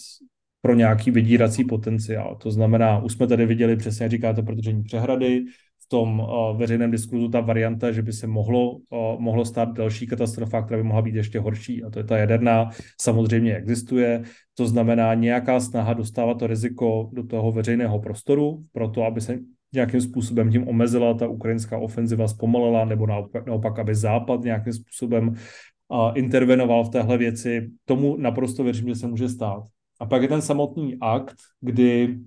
pro 0.60 0.74
nějaký 0.74 1.10
vydírací 1.10 1.64
potenciál. 1.64 2.36
To 2.42 2.50
znamená, 2.50 2.98
už 2.98 3.12
jsme 3.12 3.26
tady 3.26 3.46
viděli 3.46 3.76
přesně, 3.76 4.04
jak 4.04 4.10
říkáte, 4.10 4.42
protože 4.42 4.72
přehrady, 4.84 5.44
tom 5.88 6.20
uh, 6.20 6.58
veřejném 6.58 6.90
diskurzu 6.90 7.28
ta 7.28 7.40
varianta, 7.40 7.92
že 7.92 8.02
by 8.02 8.12
se 8.12 8.26
mohlo, 8.26 8.70
uh, 8.70 8.80
mohlo 9.18 9.44
stát 9.44 9.72
další 9.72 10.06
katastrofa, 10.06 10.62
která 10.62 10.78
by 10.78 10.88
mohla 10.88 11.02
být 11.02 11.14
ještě 11.14 11.40
horší, 11.40 11.84
a 11.84 11.90
to 11.90 11.98
je 11.98 12.04
ta 12.04 12.16
jaderná, 12.16 12.70
samozřejmě 13.00 13.56
existuje. 13.56 14.22
To 14.54 14.66
znamená 14.66 15.14
nějaká 15.14 15.60
snaha 15.60 15.92
dostávat 15.92 16.38
to 16.38 16.46
riziko 16.46 17.10
do 17.12 17.26
toho 17.26 17.52
veřejného 17.52 17.98
prostoru, 17.98 18.64
proto 18.72 19.04
aby 19.04 19.20
se 19.20 19.38
nějakým 19.74 20.00
způsobem 20.00 20.50
tím 20.50 20.68
omezila 20.68 21.14
ta 21.14 21.28
ukrajinská 21.28 21.78
ofenziva, 21.78 22.28
zpomalila, 22.28 22.84
nebo 22.84 23.06
naopak, 23.06 23.46
naopak 23.46 23.78
aby 23.78 23.94
Západ 23.94 24.40
nějakým 24.40 24.72
způsobem 24.72 25.28
uh, 25.28 26.10
intervenoval 26.14 26.84
v 26.84 26.90
téhle 26.90 27.18
věci. 27.18 27.70
Tomu 27.84 28.16
naprosto 28.16 28.64
věřím, 28.64 28.88
že 28.88 28.94
se 28.94 29.06
může 29.06 29.28
stát. 29.28 29.62
A 30.00 30.06
pak 30.06 30.22
je 30.22 30.28
ten 30.28 30.42
samotný 30.42 30.96
akt, 31.00 31.36
kdy 31.60 32.18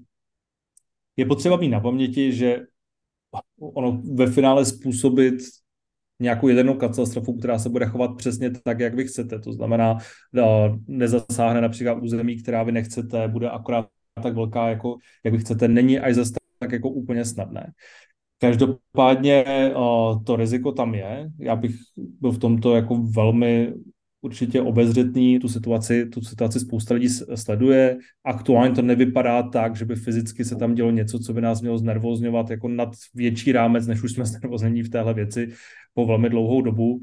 je 1.17 1.25
potřeba 1.25 1.57
mít 1.57 1.69
na 1.69 1.79
paměti, 1.79 2.31
že 2.31 2.59
ono 3.59 4.01
ve 4.13 4.27
finále 4.27 4.65
způsobit 4.65 5.35
nějakou 6.21 6.47
jedenou 6.47 6.73
katastrofu, 6.73 7.37
která 7.37 7.59
se 7.59 7.69
bude 7.69 7.85
chovat 7.85 8.17
přesně 8.17 8.51
tak, 8.63 8.79
jak 8.79 8.95
vy 8.95 9.05
chcete. 9.05 9.39
To 9.39 9.53
znamená, 9.53 9.97
nezasáhne 10.87 11.61
například 11.61 11.93
území, 12.01 12.41
která 12.43 12.63
vy 12.63 12.71
nechcete, 12.71 13.27
bude 13.27 13.49
akorát 13.49 13.87
tak 14.23 14.35
velká, 14.35 14.69
jako, 14.69 14.95
jak 15.23 15.33
vy 15.33 15.39
chcete, 15.39 15.67
není 15.67 15.99
až 15.99 16.15
zase 16.15 16.33
tak 16.59 16.71
jako 16.71 16.89
úplně 16.89 17.25
snadné. 17.25 17.71
Každopádně 18.37 19.45
to 20.25 20.35
riziko 20.35 20.71
tam 20.71 20.95
je. 20.95 21.29
Já 21.39 21.55
bych 21.55 21.75
byl 21.97 22.31
v 22.31 22.39
tomto 22.39 22.75
jako 22.75 22.95
velmi 22.95 23.73
určitě 24.21 24.61
obezřetný, 24.61 25.39
tu 25.39 25.47
situaci, 25.47 26.05
tu 26.05 26.21
situaci 26.21 26.59
spousta 26.59 26.93
lidí 26.93 27.09
sleduje. 27.35 27.97
Aktuálně 28.23 28.75
to 28.75 28.81
nevypadá 28.81 29.43
tak, 29.43 29.75
že 29.75 29.85
by 29.85 29.95
fyzicky 29.95 30.45
se 30.45 30.55
tam 30.55 30.75
dělo 30.75 30.91
něco, 30.91 31.19
co 31.19 31.33
by 31.33 31.41
nás 31.41 31.61
mělo 31.61 31.77
znervozňovat 31.77 32.49
jako 32.49 32.67
nad 32.67 32.89
větší 33.13 33.51
rámec, 33.51 33.87
než 33.87 34.03
už 34.03 34.11
jsme 34.11 34.25
znervoznění 34.25 34.83
v 34.83 34.89
téhle 34.89 35.13
věci 35.13 35.47
po 35.93 36.05
velmi 36.05 36.29
dlouhou 36.29 36.61
dobu 36.61 37.01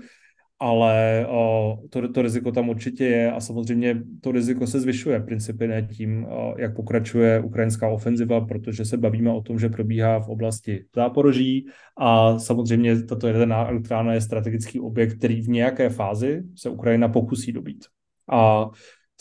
ale 0.61 1.27
o, 1.29 1.77
to, 1.91 2.09
to 2.09 2.23
riziko 2.23 2.53
tam 2.53 2.69
určitě 2.69 3.05
je 3.05 3.33
a 3.33 3.41
samozřejmě 3.41 4.03
to 4.21 4.33
riziko 4.33 4.67
se 4.67 4.81
zvyšuje 4.81 5.21
principy 5.21 5.87
tím, 5.91 6.25
o, 6.25 6.55
jak 6.59 6.77
pokračuje 6.77 7.41
ukrajinská 7.41 7.89
ofenziva, 7.89 8.41
protože 8.41 8.85
se 8.85 8.97
bavíme 8.97 9.33
o 9.33 9.41
tom, 9.41 9.59
že 9.59 9.69
probíhá 9.69 10.21
v 10.21 10.29
oblasti 10.29 10.85
Záporoží 10.95 11.67
a 11.99 12.39
samozřejmě 12.39 13.03
tato 13.03 13.27
jedená 13.27 13.69
elektrárna 13.69 14.15
je 14.15 14.21
strategický 14.21 14.81
objekt, 14.81 15.17
který 15.19 15.41
v 15.43 15.49
nějaké 15.49 15.89
fázi 15.89 16.43
se 16.55 16.71
Ukrajina 16.71 17.09
pokusí 17.09 17.53
dobít. 17.53 17.85
A 18.33 18.71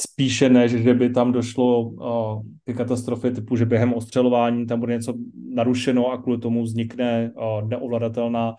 spíše 0.01 0.49
než, 0.49 0.71
že 0.71 0.93
by 0.93 1.09
tam 1.09 1.31
došlo 1.31 1.91
o, 1.99 2.41
ty 2.63 2.73
katastrofy 2.73 3.31
typu, 3.31 3.55
že 3.55 3.65
během 3.65 3.93
ostřelování 3.93 4.65
tam 4.65 4.79
bude 4.79 4.93
něco 4.93 5.13
narušeno 5.53 6.11
a 6.11 6.21
kvůli 6.21 6.37
tomu 6.37 6.63
vznikne 6.63 7.31
o, 7.35 7.61
neovladatelná 7.61 8.55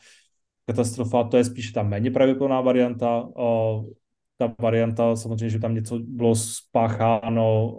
katastrofa, 0.66 1.24
to 1.24 1.36
je 1.36 1.44
spíše 1.44 1.72
ta 1.72 1.82
méně 1.82 2.10
pravděpodobná 2.10 2.60
varianta. 2.60 3.28
Ta 4.38 4.54
varianta, 4.60 5.16
samozřejmě, 5.16 5.50
že 5.50 5.58
tam 5.58 5.74
něco 5.74 5.98
bylo 5.98 6.34
spácháno, 6.34 7.78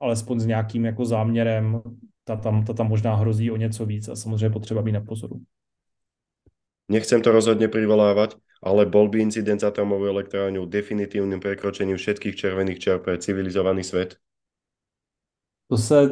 alespoň 0.00 0.40
s 0.40 0.46
nějakým 0.46 0.84
jako 0.84 1.04
záměrem, 1.04 1.80
ta 2.24 2.36
tam, 2.36 2.64
ta 2.64 2.72
tam 2.72 2.88
možná 2.88 3.14
hrozí 3.14 3.50
o 3.50 3.56
něco 3.56 3.86
víc 3.86 4.08
a 4.08 4.16
samozřejmě 4.16 4.50
potřeba 4.50 4.82
být 4.82 4.92
na 4.92 5.00
pozoru. 5.00 5.40
Nechcem 6.86 7.18
to 7.18 7.34
rozhodne 7.34 7.66
privolávať, 7.66 8.38
ale 8.62 8.86
bol 8.86 9.10
by 9.10 9.18
incident 9.18 9.58
s 9.58 9.66
atomovou 9.66 10.06
elektrárňou 10.06 10.70
definitívnym 10.70 11.42
prekročením 11.42 11.98
všetkých 11.98 12.36
červených 12.36 12.78
čiar 12.78 12.98
pre 13.02 13.18
civilizovaný 13.18 13.82
svet? 13.82 14.14
To 15.66 15.76
se 15.76 16.10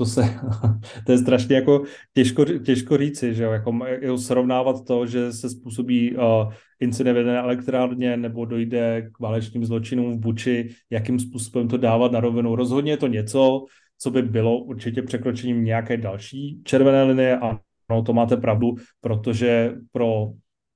to 0.00 0.06
se, 0.06 0.22
to 1.06 1.12
je 1.12 1.18
strašně 1.18 1.56
jako 1.56 1.84
těžko, 2.14 2.44
těžko 2.44 2.98
říci, 2.98 3.34
že 3.34 3.44
jo, 3.44 3.50
jako, 3.50 3.78
jako 3.86 4.18
srovnávat 4.18 4.84
to, 4.84 5.06
že 5.06 5.32
se 5.32 5.50
způsobí 5.50 6.16
uh, 6.16 6.52
incident 6.80 7.28
elektrárně 7.28 8.16
nebo 8.16 8.44
dojde 8.44 9.10
k 9.12 9.20
válečným 9.20 9.64
zločinům 9.64 10.12
v 10.12 10.18
Buči, 10.18 10.68
jakým 10.90 11.18
způsobem 11.18 11.68
to 11.68 11.76
dávat 11.76 12.12
na 12.12 12.20
rovinu. 12.20 12.56
Rozhodně 12.56 12.92
je 12.92 12.96
to 12.96 13.06
něco, 13.06 13.64
co 13.98 14.10
by 14.10 14.22
bylo 14.22 14.58
určitě 14.58 15.02
překročením 15.02 15.64
nějaké 15.64 15.96
další 15.96 16.62
červené 16.64 17.02
linie 17.02 17.38
a 17.38 17.60
no, 17.90 18.02
to 18.02 18.12
máte 18.12 18.36
pravdu, 18.36 18.74
protože 19.00 19.74
pro 19.92 20.32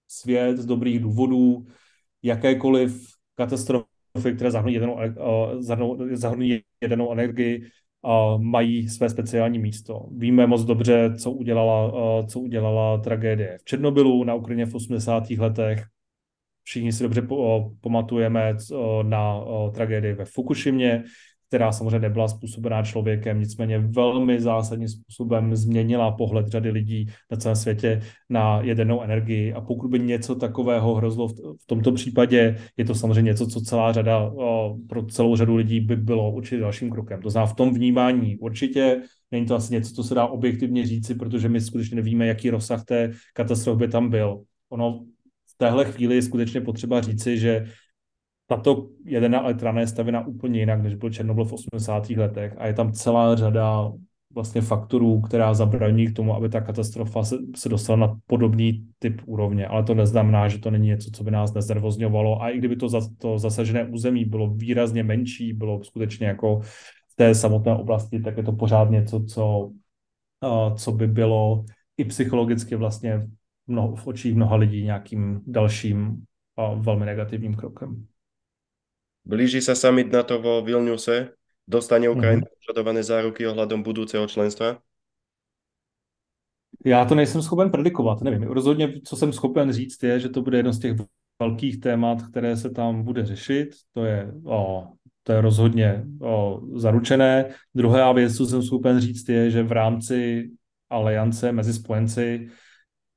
svět 0.08 0.58
z 0.58 0.66
dobrých 0.66 1.00
důvodů 1.00 1.64
jakékoliv 2.22 3.06
katastrofy, 3.34 4.32
které 4.34 4.50
zahrnují 4.50 4.74
jedenou, 4.74 4.94
uh, 4.94 5.62
zahrnují 6.12 6.62
jedenou 6.80 7.12
energii, 7.12 7.70
mají 8.38 8.88
své 8.88 9.08
speciální 9.08 9.58
místo. 9.58 10.06
Víme 10.16 10.46
moc 10.46 10.64
dobře, 10.64 11.14
co 11.18 11.30
udělala, 11.30 11.92
co 12.26 12.40
udělala 12.40 12.98
tragédie 12.98 13.58
v 13.60 13.64
Černobylu 13.64 14.24
na 14.24 14.34
Ukrajině 14.34 14.66
v 14.66 14.74
80. 14.74 15.30
letech. 15.30 15.84
Všichni 16.62 16.92
si 16.92 17.02
dobře 17.02 17.22
pamatujeme 17.80 18.56
na 19.02 19.40
tragédii 19.74 20.12
ve 20.12 20.24
Fukushimě, 20.24 21.04
která 21.54 21.72
samozřejmě 21.72 21.98
nebyla 21.98 22.28
způsobená 22.28 22.82
člověkem, 22.82 23.40
nicméně 23.40 23.78
velmi 23.78 24.40
zásadním 24.40 24.88
způsobem 24.88 25.56
změnila 25.56 26.10
pohled 26.10 26.48
řady 26.48 26.70
lidí 26.70 27.06
na 27.30 27.36
celém 27.36 27.56
světě 27.56 28.00
na 28.30 28.60
jedenou 28.60 29.02
energii. 29.02 29.52
A 29.52 29.60
pokud 29.60 29.88
by 29.88 29.98
něco 29.98 30.34
takového 30.34 30.94
hrozilo 30.94 31.28
v 31.28 31.66
tomto 31.66 31.92
případě, 31.92 32.56
je 32.76 32.84
to 32.84 32.94
samozřejmě 32.94 33.22
něco, 33.22 33.46
co 33.46 33.60
celá 33.60 33.92
řada, 33.92 34.32
pro 34.88 35.06
celou 35.06 35.36
řadu 35.36 35.56
lidí 35.56 35.80
by 35.80 35.96
bylo 35.96 36.32
určitě 36.32 36.60
dalším 36.60 36.90
krokem. 36.90 37.22
To 37.22 37.30
znamená 37.30 37.52
v 37.52 37.56
tom 37.56 37.74
vnímání 37.74 38.36
určitě, 38.36 39.02
není 39.30 39.46
to 39.46 39.54
asi 39.54 39.72
něco, 39.74 39.94
co 39.94 40.02
se 40.02 40.14
dá 40.14 40.26
objektivně 40.26 40.86
říci, 40.86 41.14
protože 41.14 41.48
my 41.48 41.60
skutečně 41.60 41.96
nevíme, 41.96 42.26
jaký 42.26 42.50
rozsah 42.50 42.84
té 42.84 43.12
katastrofy 43.34 43.88
tam 43.88 44.10
byl. 44.10 44.42
Ono 44.70 45.04
v 45.46 45.54
téhle 45.56 45.84
chvíli 45.84 46.14
je 46.14 46.22
skutečně 46.22 46.60
potřeba 46.60 47.00
říci, 47.00 47.38
že 47.38 47.64
tato 48.46 48.88
jedená 49.04 49.42
elektrárna 49.42 49.80
je 49.80 49.86
stavěna 49.86 50.26
úplně 50.26 50.60
jinak, 50.60 50.82
než 50.82 50.94
byl 50.94 51.10
Černobyl 51.10 51.44
v 51.44 51.52
80. 51.52 52.10
letech 52.10 52.54
a 52.58 52.66
je 52.66 52.74
tam 52.74 52.92
celá 52.92 53.36
řada 53.36 53.92
vlastně 54.34 54.60
faktorů, 54.60 55.20
která 55.20 55.54
zabraní 55.54 56.06
k 56.06 56.16
tomu, 56.16 56.34
aby 56.34 56.48
ta 56.48 56.60
katastrofa 56.60 57.24
se, 57.24 57.36
se 57.56 57.68
dostala 57.68 57.96
na 57.96 58.18
podobný 58.26 58.86
typ 58.98 59.20
úrovně. 59.26 59.66
Ale 59.66 59.82
to 59.82 59.94
neznamená, 59.94 60.48
že 60.48 60.58
to 60.58 60.70
není 60.70 60.88
něco, 60.88 61.10
co 61.10 61.24
by 61.24 61.30
nás 61.30 61.54
neznervozňovalo. 61.54 62.42
A 62.42 62.50
i 62.50 62.58
kdyby 62.58 62.76
to, 62.76 62.88
za, 62.88 63.00
to 63.18 63.38
zasažené 63.38 63.84
území 63.84 64.24
bylo 64.24 64.50
výrazně 64.50 65.02
menší, 65.02 65.52
bylo 65.52 65.84
skutečně 65.84 66.26
jako 66.26 66.60
v 67.12 67.16
té 67.16 67.34
samotné 67.34 67.74
oblasti, 67.74 68.20
tak 68.20 68.36
je 68.36 68.42
to 68.42 68.52
pořád 68.52 68.90
něco, 68.90 69.24
co, 69.24 69.58
uh, 69.58 70.74
co 70.74 70.92
by 70.92 71.06
bylo 71.06 71.64
i 71.96 72.04
psychologicky 72.04 72.76
vlastně 72.76 73.26
mnoho, 73.66 73.96
v 73.96 74.06
očích 74.06 74.34
mnoha 74.34 74.56
lidí 74.56 74.84
nějakým 74.84 75.40
dalším 75.46 76.24
uh, 76.56 76.82
velmi 76.82 77.06
negativním 77.06 77.54
krokem. 77.54 78.06
Blíži 79.24 79.64
sa 79.64 79.72
summit 79.72 80.12
NATO 80.12 80.36
vo 80.36 80.60
Vilniuse. 80.60 81.32
Dostane 81.64 82.12
Ukrajina 82.12 82.44
mm-hmm. 82.44 82.60
požadované 82.60 83.00
záruky 83.00 83.48
ohľadom 83.48 83.80
budoucího 83.80 84.28
členstva? 84.28 84.84
Já 86.84 87.04
to 87.04 87.14
nejsem 87.14 87.42
schopen 87.42 87.70
predikovat, 87.70 88.20
nevím. 88.20 88.42
Rozhodně, 88.42 89.00
co 89.04 89.16
jsem 89.16 89.32
schopen 89.32 89.72
říct, 89.72 90.02
je, 90.02 90.20
že 90.20 90.28
to 90.28 90.42
bude 90.42 90.58
jedno 90.58 90.72
z 90.72 90.78
těch 90.78 90.96
velkých 91.38 91.80
témat, 91.80 92.22
které 92.22 92.56
se 92.56 92.70
tam 92.70 93.02
bude 93.02 93.26
řešit. 93.26 93.68
To 93.92 94.04
je, 94.04 94.32
o, 94.44 94.86
to 95.22 95.32
je 95.32 95.40
rozhodně 95.40 96.04
o, 96.20 96.60
zaručené. 96.74 97.54
Druhá 97.74 98.12
věc, 98.12 98.36
co 98.36 98.46
jsem 98.46 98.62
schopen 98.62 99.00
říct, 99.00 99.28
je, 99.28 99.50
že 99.50 99.62
v 99.62 99.72
rámci 99.72 100.50
aliance 100.90 101.52
mezi 101.52 101.72
spojenci 101.72 102.48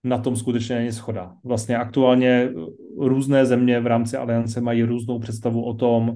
na 0.08 0.18
tom 0.18 0.36
skutečně 0.36 0.76
není 0.76 0.92
schoda. 0.92 1.34
Vlastně 1.44 1.78
aktuálně 1.78 2.50
různé 2.98 3.46
země 3.46 3.80
v 3.80 3.88
rámci 3.88 4.18
aliance 4.18 4.62
mají 4.62 4.84
různou 4.84 5.20
představu 5.20 5.64
o 5.64 5.74
tom, 5.74 6.14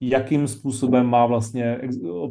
jakým 0.00 0.48
způsobem 0.48 1.06
má 1.06 1.26
vlastně 1.26 1.80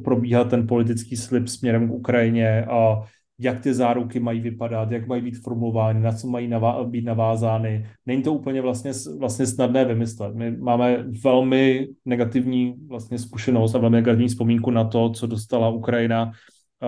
probíhat 0.04 0.50
ten 0.50 0.68
politický 0.68 1.16
slib 1.16 1.48
směrem 1.48 1.90
k 1.90 1.94
Ukrajině 1.94 2.66
a 2.66 3.02
jak 3.40 3.60
ty 3.60 3.74
záruky 3.74 4.20
mají 4.20 4.42
vypadat, 4.42 4.92
jak 4.92 5.08
mají 5.08 5.22
být 5.22 5.38
formulovány, 5.38 6.00
na 6.00 6.12
co 6.12 6.28
mají 6.28 6.48
navá- 6.48 6.90
být 6.90 7.06
navázány. 7.06 7.86
Není 8.06 8.24
to 8.24 8.34
úplně 8.34 8.62
vlastně, 8.62 8.92
vlastně 9.20 9.46
snadné 9.46 9.86
vymyslet. 9.86 10.36
My 10.36 10.52
máme 10.52 11.06
velmi 11.24 11.88
negativní 12.06 12.76
vlastně 12.88 13.20
zkušenost 13.20 13.76
a 13.76 13.78
velmi 13.78 13.96
negativní 13.96 14.28
vzpomínku 14.28 14.72
na 14.72 14.84
to, 14.84 15.10
co 15.10 15.28
dostala 15.28 15.70
Ukrajina 15.70 16.32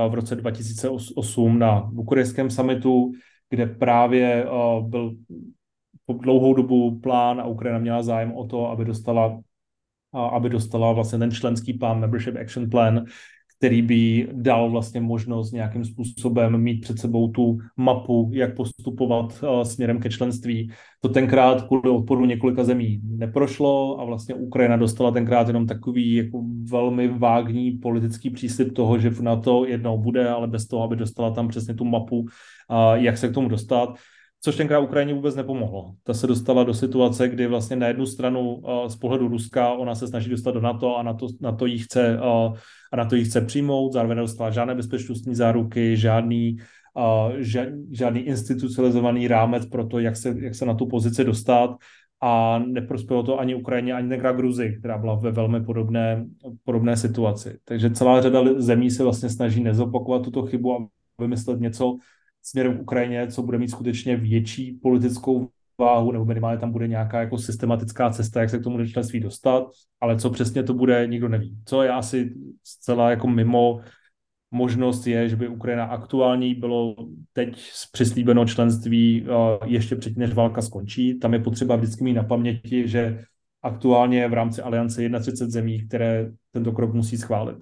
v 0.09 0.13
roce 0.13 0.35
2008 0.35 1.59
na 1.59 1.89
bukurejském 1.93 2.49
summitu, 2.49 3.11
kde 3.49 3.65
právě 3.65 4.45
uh, 4.45 4.89
byl 4.89 5.15
po 6.05 6.13
dlouhou 6.13 6.53
dobu 6.53 6.99
plán 6.99 7.41
a 7.41 7.45
Ukrajina 7.45 7.79
měla 7.79 8.03
zájem 8.03 8.33
o 8.33 8.47
to, 8.47 8.69
aby 8.69 8.85
dostala, 8.85 9.41
aby 10.31 10.49
dostala 10.49 10.93
vlastně 10.93 11.19
ten 11.19 11.31
členský 11.31 11.73
plán, 11.73 11.99
Membership 11.99 12.35
Action 12.35 12.69
Plan, 12.69 13.05
který 13.59 13.81
by 13.81 14.27
dal 14.31 14.71
vlastně 14.71 15.01
možnost 15.01 15.51
nějakým 15.51 15.85
způsobem 15.85 16.57
mít 16.57 16.81
před 16.81 16.99
sebou 16.99 17.27
tu 17.27 17.57
mapu, 17.77 18.31
jak 18.33 18.55
postupovat 18.55 19.43
uh, 19.43 19.61
směrem 19.61 19.99
ke 19.99 20.09
členství. 20.09 20.71
To 21.01 21.09
tenkrát 21.09 21.61
kvůli 21.61 21.89
odporu 21.89 22.25
několika 22.25 22.63
zemí 22.63 23.01
neprošlo 23.03 23.99
a 24.01 24.05
vlastně 24.05 24.35
Ukrajina 24.35 24.77
dostala 24.77 25.11
tenkrát 25.11 25.47
jenom 25.47 25.67
takový 25.67 26.15
jako 26.15 26.43
velmi 26.71 27.07
vágní 27.07 27.71
politický 27.71 28.29
příslip 28.29 28.73
toho, 28.73 28.99
že 28.99 29.11
na 29.21 29.35
to 29.35 29.65
jednou 29.65 29.97
bude, 29.97 30.29
ale 30.29 30.47
bez 30.47 30.67
toho, 30.67 30.83
aby 30.83 30.95
dostala 30.95 31.31
tam 31.31 31.47
přesně 31.47 31.73
tu 31.73 31.85
mapu, 31.85 32.25
jak 32.93 33.17
se 33.17 33.29
k 33.29 33.33
tomu 33.33 33.49
dostat 33.49 33.97
což 34.41 34.55
tenkrát 34.55 34.79
Ukrajině 34.79 35.13
vůbec 35.13 35.35
nepomohlo. 35.35 35.93
Ta 36.03 36.13
se 36.13 36.27
dostala 36.27 36.63
do 36.63 36.73
situace, 36.73 37.27
kdy 37.29 37.47
vlastně 37.47 37.75
na 37.75 37.87
jednu 37.87 38.05
stranu 38.05 38.61
z 38.87 38.95
pohledu 38.95 39.27
Ruska 39.27 39.73
ona 39.73 39.95
se 39.95 40.07
snaží 40.07 40.29
dostat 40.29 40.51
do 40.51 40.61
NATO 40.61 40.97
a 40.97 41.03
na 41.03 41.13
to, 41.13 41.27
na 41.41 41.51
to 41.51 41.65
jí 41.65 41.77
chce 41.77 42.19
a 42.91 42.95
na 42.97 43.05
to 43.05 43.15
jí 43.15 43.23
chce 43.23 43.41
přijmout, 43.41 43.93
zároveň 43.93 44.15
nedostala 44.15 44.49
žádné 44.49 44.75
bezpečnostní 44.75 45.35
záruky, 45.35 45.97
žádný, 45.97 46.57
žádný 47.91 48.19
institucionalizovaný 48.19 49.27
rámec 49.27 49.65
pro 49.65 49.85
to, 49.85 49.99
jak 49.99 50.15
se, 50.15 50.35
jak 50.39 50.55
se 50.55 50.65
na 50.65 50.73
tu 50.73 50.85
pozici 50.85 51.23
dostat 51.23 51.75
a 52.21 52.59
neprospělo 52.59 53.23
to 53.23 53.39
ani 53.39 53.55
Ukrajině, 53.55 53.93
ani 53.93 54.09
tenkrát 54.09 54.35
Gruzi, 54.35 54.75
která 54.79 54.97
byla 54.97 55.15
ve 55.15 55.31
velmi 55.31 55.63
podobné, 55.63 56.25
podobné 56.63 56.97
situaci. 56.97 57.57
Takže 57.65 57.89
celá 57.89 58.21
řada 58.21 58.43
zemí 58.57 58.91
se 58.91 59.03
vlastně 59.03 59.29
snaží 59.29 59.63
nezopakovat 59.63 60.21
tuto 60.21 60.45
chybu 60.45 60.73
a 60.73 60.87
vymyslet 61.19 61.59
něco 61.59 61.97
směrem 62.43 62.77
k 62.77 62.81
Ukrajině, 62.81 63.27
co 63.27 63.41
bude 63.41 63.57
mít 63.57 63.71
skutečně 63.71 64.15
větší 64.15 64.79
politickou 64.81 65.49
váhu, 65.77 66.11
nebo 66.11 66.25
minimálně 66.25 66.59
tam 66.59 66.71
bude 66.71 66.87
nějaká 66.87 67.19
jako 67.19 67.37
systematická 67.37 68.09
cesta, 68.09 68.41
jak 68.41 68.49
se 68.49 68.59
k 68.59 68.63
tomu 68.63 68.85
členství 68.85 69.19
dostat, 69.19 69.63
ale 70.01 70.19
co 70.19 70.29
přesně 70.29 70.63
to 70.63 70.73
bude, 70.73 71.07
nikdo 71.07 71.29
neví. 71.29 71.57
Co 71.65 71.83
je 71.83 71.89
asi 71.89 72.33
zcela 72.63 73.09
jako 73.09 73.27
mimo 73.27 73.79
možnost 74.51 75.07
je, 75.07 75.29
že 75.29 75.35
by 75.35 75.47
Ukrajina 75.47 75.85
aktuální 75.85 76.55
bylo 76.55 76.95
teď 77.33 77.71
přislíbeno 77.91 78.45
členství 78.45 79.25
ještě 79.65 79.95
předtím, 79.95 80.19
než 80.19 80.33
válka 80.33 80.61
skončí. 80.61 81.19
Tam 81.19 81.33
je 81.33 81.39
potřeba 81.39 81.75
vždycky 81.75 82.03
mít 82.03 82.13
na 82.13 82.23
paměti, 82.23 82.87
že 82.87 83.23
aktuálně 83.63 84.27
v 84.27 84.33
rámci 84.33 84.61
aliance 84.61 85.09
31 85.19 85.51
zemí, 85.51 85.87
které 85.87 86.31
tento 86.51 86.71
krok 86.71 86.93
musí 86.93 87.17
schválit. 87.17 87.57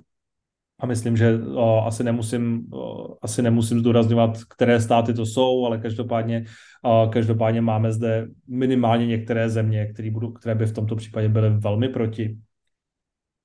A 0.80 0.86
myslím, 0.86 1.18
že 1.18 1.40
o, 1.56 1.86
asi, 1.86 2.04
nemusím, 2.04 2.74
o, 2.74 3.18
asi 3.22 3.42
nemusím 3.42 3.80
zdůrazňovat, 3.80 4.38
které 4.50 4.82
státy 4.82 5.13
to 5.13 5.26
jsou, 5.26 5.66
ale 5.66 5.78
každopádně, 5.78 6.46
o, 6.84 7.10
každopádně 7.13 7.62
máme 7.62 7.92
zde 7.92 8.28
minimálně 8.48 9.08
některé 9.08 9.50
země, 9.50 9.86
které, 9.86 10.12
budou, 10.12 10.32
které 10.32 10.56
by 10.56 10.66
v 10.66 10.74
tomto 10.74 10.96
případě 10.96 11.30
byly 11.30 11.50
velmi 11.50 11.90
proti. 11.90 12.38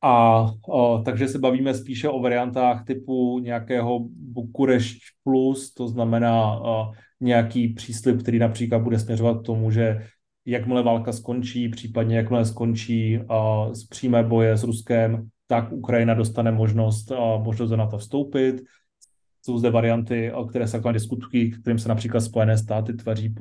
A 0.03 0.47
o, 0.69 1.03
takže 1.05 1.29
se 1.29 1.39
bavíme 1.39 1.75
spíše 1.75 2.09
o 2.09 2.21
variantách 2.21 2.85
typu 2.85 3.39
nějakého 3.39 3.99
Bukurešť 4.11 5.03
plus, 5.25 5.75
to 5.75 5.89
znamená 5.89 6.61
o, 6.61 6.93
nějaký 7.21 7.69
příslip, 7.69 8.23
který 8.23 8.39
například 8.39 8.79
bude 8.79 8.99
směřovat 8.99 9.39
k 9.39 9.47
tomu, 9.47 9.71
že 9.71 10.07
jakmile 10.47 10.83
válka 10.83 11.13
skončí, 11.13 11.69
případně 11.69 12.17
jakmile 12.17 12.45
skončí 12.45 13.21
o, 13.29 13.71
z 13.73 13.87
přímé 13.87 14.23
boje 14.23 14.57
s 14.57 14.65
Ruskem, 14.65 15.29
tak 15.53 15.73
Ukrajina 15.73 16.15
dostane 16.15 16.53
možnost, 16.53 17.13
možnost 17.45 17.71
na 17.71 17.87
to 17.87 17.99
vstoupit. 17.99 18.63
Jsou 19.45 19.59
zde 19.59 19.71
varianty, 19.71 20.33
které 20.49 20.69
se 20.69 20.77
aktuálně 20.77 20.97
diskutují, 20.97 21.51
kterým 21.51 21.79
se 21.79 21.89
například 21.89 22.21
Spojené 22.21 22.59
státy 22.59 22.93
tváří, 22.93 23.35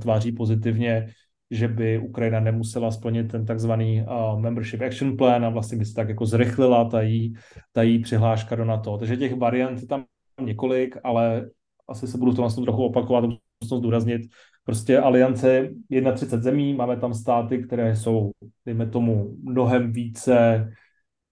tváří 0.00 0.32
pozitivně, 0.32 1.06
že 1.50 1.68
by 1.68 1.98
Ukrajina 1.98 2.40
nemusela 2.40 2.90
splnit 2.90 3.30
ten 3.30 3.46
takzvaný 3.46 4.04
Membership 4.36 4.82
Action 4.82 5.16
Plan 5.16 5.44
a 5.44 5.48
vlastně 5.48 5.78
by 5.78 5.84
se 5.84 5.94
tak 5.94 6.08
jako 6.08 6.26
zrychlila 6.26 6.84
ta 6.84 7.02
jí, 7.02 7.34
ta 7.72 7.82
jí 7.82 7.98
přihláška 7.98 8.56
do 8.56 8.64
NATO. 8.64 8.98
Takže 8.98 9.16
těch 9.16 9.36
variant 9.38 9.80
je 9.80 9.86
tam 9.86 10.04
několik, 10.40 10.96
ale 11.04 11.50
asi 11.88 12.06
se 12.06 12.18
budu 12.18 12.34
to 12.34 12.42
vlastně 12.42 12.62
trochu 12.62 12.84
opakovat, 12.84 13.24
musím 13.62 13.78
zdůraznit. 13.78 14.22
Prostě 14.64 14.98
aliance 14.98 15.70
31 16.14 16.42
zemí, 16.42 16.74
máme 16.74 16.96
tam 16.96 17.14
státy, 17.14 17.62
které 17.62 17.96
jsou, 17.96 18.30
dejme 18.66 18.86
tomu, 18.86 19.36
mnohem 19.42 19.92
více 19.92 20.68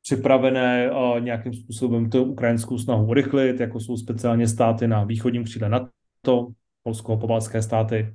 připravené 0.02 0.90
nějakým 1.18 1.54
způsobem 1.54 2.10
tu 2.10 2.24
ukrajinskou 2.24 2.78
snahu 2.78 3.06
urychlit, 3.06 3.60
jako 3.60 3.80
jsou 3.80 3.96
speciálně 3.96 4.48
státy 4.48 4.88
na 4.88 5.04
východním 5.04 5.44
křídle 5.44 5.68
NATO, 5.68 6.48
Polsko, 6.82 7.16
pobalské 7.16 7.62
státy. 7.62 8.14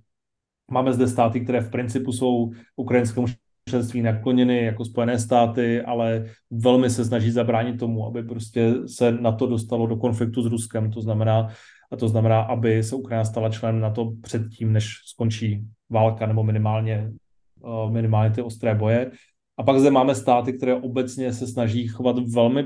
Máme 0.71 0.93
zde 0.93 1.07
státy, 1.07 1.41
které 1.41 1.61
v 1.61 1.71
principu 1.71 2.11
jsou 2.11 2.51
ukrajinskému 2.75 3.27
členství 3.69 4.01
nakloněny 4.01 4.63
jako 4.63 4.85
Spojené 4.85 5.19
státy, 5.19 5.81
ale 5.81 6.25
velmi 6.51 6.89
se 6.89 7.05
snaží 7.05 7.31
zabránit 7.31 7.79
tomu, 7.79 8.05
aby 8.05 8.23
prostě 8.23 8.73
se 8.87 9.11
na 9.11 9.31
to 9.31 9.47
dostalo 9.47 9.87
do 9.87 9.95
konfliktu 9.95 10.41
s 10.41 10.45
Ruskem. 10.45 10.91
To 10.91 11.01
znamená, 11.01 11.47
a 11.91 11.95
to 11.95 12.07
znamená, 12.07 12.41
aby 12.41 12.83
se 12.83 12.95
Ukrajina 12.95 13.25
stala 13.25 13.49
členem 13.49 13.81
na 13.81 13.89
to 13.89 14.11
předtím, 14.21 14.73
než 14.73 15.01
skončí 15.05 15.67
válka 15.89 16.25
nebo 16.25 16.43
minimálně, 16.43 17.11
uh, 17.59 17.91
minimálně 17.91 18.35
ty 18.35 18.41
ostré 18.41 18.75
boje. 18.75 19.11
A 19.57 19.63
pak 19.63 19.79
zde 19.79 19.91
máme 19.91 20.15
státy, 20.15 20.53
které 20.53 20.75
obecně 20.75 21.33
se 21.33 21.47
snaží 21.47 21.87
chovat 21.87 22.15
velmi 22.19 22.65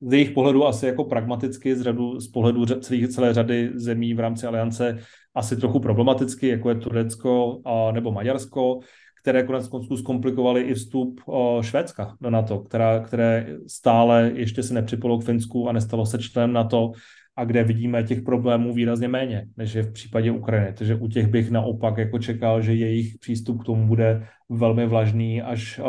z 0.00 0.12
jejich 0.12 0.30
pohledu 0.30 0.66
asi 0.66 0.86
jako 0.86 1.04
pragmaticky, 1.04 1.76
z, 1.76 1.80
řadu, 1.80 2.20
z 2.20 2.28
pohledu 2.28 2.66
celé, 2.66 3.08
celé 3.08 3.34
řady 3.34 3.70
zemí 3.74 4.14
v 4.14 4.20
rámci 4.20 4.46
aliance 4.46 4.98
asi 5.34 5.56
trochu 5.56 5.80
problematicky, 5.80 6.48
jako 6.48 6.68
je 6.68 6.74
Turecko 6.74 7.60
a, 7.64 7.92
nebo 7.92 8.12
Maďarsko, 8.12 8.80
které 9.22 9.42
konec 9.42 9.68
konců 9.68 9.96
zkomplikovaly 9.96 10.62
i 10.62 10.74
vstup 10.74 11.20
Švédska 11.60 12.16
do 12.20 12.30
NATO, 12.30 12.58
která, 12.58 13.00
které 13.00 13.56
stále 13.66 14.32
ještě 14.34 14.62
se 14.62 14.74
nepřipolo 14.74 15.18
k 15.18 15.24
Finsku 15.24 15.68
a 15.68 15.72
nestalo 15.72 16.06
se 16.06 16.18
členem 16.18 16.52
NATO 16.52 16.92
a 17.40 17.44
kde 17.44 17.64
vidíme 17.64 18.04
těch 18.04 18.20
problémů 18.20 18.76
výrazně 18.76 19.08
méně, 19.08 19.48
než 19.56 19.74
je 19.74 19.82
v 19.82 19.92
případě 19.92 20.30
Ukrajiny. 20.30 20.72
Takže 20.76 20.94
u 20.94 21.08
těch 21.08 21.26
bych 21.26 21.50
naopak 21.50 21.98
jako 21.98 22.18
čekal, 22.18 22.60
že 22.60 22.74
jejich 22.74 23.18
přístup 23.18 23.62
k 23.62 23.64
tomu 23.64 23.88
bude 23.88 24.28
velmi 24.48 24.86
vlažný, 24.86 25.42
až, 25.42 25.80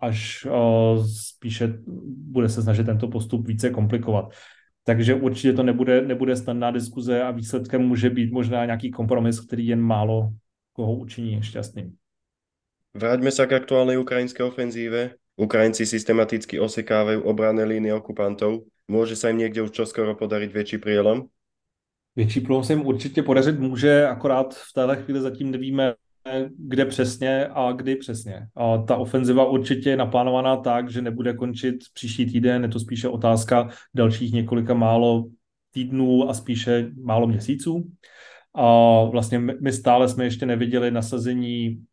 až 0.00 0.46
spíše 1.04 1.76
bude 2.32 2.48
se 2.48 2.62
snažit 2.62 2.88
tento 2.88 3.08
postup 3.08 3.46
více 3.46 3.70
komplikovat. 3.70 4.32
Takže 4.84 5.14
určitě 5.14 5.52
to 5.52 5.62
nebude, 5.62 6.02
nebude 6.02 6.36
snadná 6.36 6.70
diskuze 6.70 7.22
a 7.22 7.30
výsledkem 7.30 7.82
může 7.82 8.10
být 8.10 8.32
možná 8.32 8.64
nějaký 8.64 8.90
kompromis, 8.90 9.40
který 9.40 9.66
jen 9.66 9.80
málo 9.80 10.32
koho 10.72 10.94
učiní 11.04 11.42
šťastným. 11.42 11.94
Vráťme 12.94 13.30
sa 13.34 13.50
k 13.50 13.58
aktuálnej 13.58 13.98
ukrajinskej 13.98 14.46
ofenzíve. 14.46 15.18
Ukrajinci 15.34 15.82
systematicky 15.82 16.62
osekávajú 16.62 17.26
obranné 17.26 17.66
línie 17.66 17.90
okupantov. 17.90 18.70
Může 18.88 19.16
se 19.16 19.28
jim 19.28 19.38
někde 19.38 19.62
už 19.62 19.70
čoskoro 19.70 20.14
podarit 20.14 20.52
větší 20.52 20.78
prielom? 20.78 21.22
Větší 22.16 22.40
průlom 22.40 22.64
se 22.64 22.72
jim 22.72 22.86
určitě 22.86 23.22
podařit 23.22 23.58
může, 23.58 24.06
akorát 24.06 24.54
v 24.54 24.72
téhle 24.74 25.02
chvíli 25.02 25.20
zatím 25.20 25.50
nevíme, 25.50 25.94
kde 26.58 26.84
přesně 26.84 27.46
a 27.46 27.72
kdy 27.72 27.96
přesně. 27.96 28.46
A 28.56 28.78
ta 28.78 28.96
ofenziva 28.96 29.46
určitě 29.46 29.90
je 29.90 29.96
naplánovaná 29.96 30.56
tak, 30.56 30.90
že 30.90 31.02
nebude 31.02 31.32
končit 31.32 31.74
příští 31.94 32.26
týden, 32.26 32.62
je 32.62 32.68
to 32.68 32.80
spíše 32.80 33.08
otázka 33.08 33.68
dalších 33.94 34.32
několika 34.32 34.74
málo 34.74 35.24
týdnů 35.70 36.30
a 36.30 36.34
spíše 36.34 36.90
málo 37.02 37.26
měsíců. 37.26 37.90
A 38.54 39.04
vlastně 39.04 39.38
my 39.38 39.72
stále 39.72 40.08
jsme 40.08 40.24
ještě 40.24 40.46
neviděli 40.46 40.90
nasazení 40.90 41.84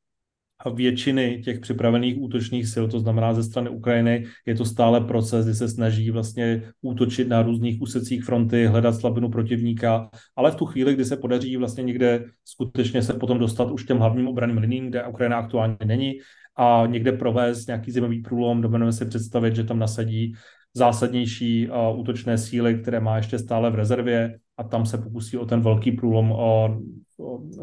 většiny 0.70 1.42
těch 1.46 1.60
připravených 1.60 2.18
útočných 2.18 2.68
sil, 2.74 2.86
to 2.88 3.00
znamená 3.00 3.34
ze 3.34 3.44
strany 3.44 3.70
Ukrajiny, 3.70 4.26
je 4.46 4.56
to 4.56 4.66
stále 4.66 5.02
proces, 5.02 5.46
kdy 5.46 5.56
se 5.56 5.70
snaží 5.70 6.12
vlastně 6.12 6.62
útočit 6.82 7.28
na 7.28 7.42
různých 7.42 7.82
úsecích 7.82 8.24
fronty, 8.24 8.66
hledat 8.66 8.96
slabinu 8.96 9.30
protivníka, 9.30 10.10
ale 10.36 10.52
v 10.52 10.56
tu 10.56 10.66
chvíli, 10.66 10.94
kdy 10.94 11.06
se 11.06 11.18
podaří 11.18 11.58
vlastně 11.58 11.84
někde 11.84 12.26
skutečně 12.46 13.02
se 13.02 13.14
potom 13.14 13.40
dostat 13.40 13.72
už 13.72 13.86
těm 13.86 13.98
hlavním 13.98 14.28
obraným 14.28 14.58
liním, 14.58 14.90
kde 14.90 15.04
Ukrajina 15.04 15.38
aktuálně 15.38 15.78
není, 15.86 16.14
a 16.58 16.84
někde 16.88 17.12
provést 17.12 17.68
nějaký 17.68 17.92
zimový 17.92 18.22
průlom, 18.22 18.62
dovedeme 18.62 18.94
si 18.94 19.06
představit, 19.06 19.56
že 19.56 19.64
tam 19.64 19.80
nasadí 19.80 20.34
zásadnější 20.74 21.70
útočné 21.96 22.38
síly, 22.38 22.76
které 22.76 23.00
má 23.00 23.18
ještě 23.18 23.40
stále 23.40 23.72
v 23.72 23.76
rezervě 23.76 24.40
a 24.62 24.68
tam 24.68 24.86
se 24.86 24.98
pokusí 24.98 25.38
o 25.38 25.46
ten 25.46 25.62
velký 25.62 25.92
průlom 25.92 26.32
uh, 26.32 26.38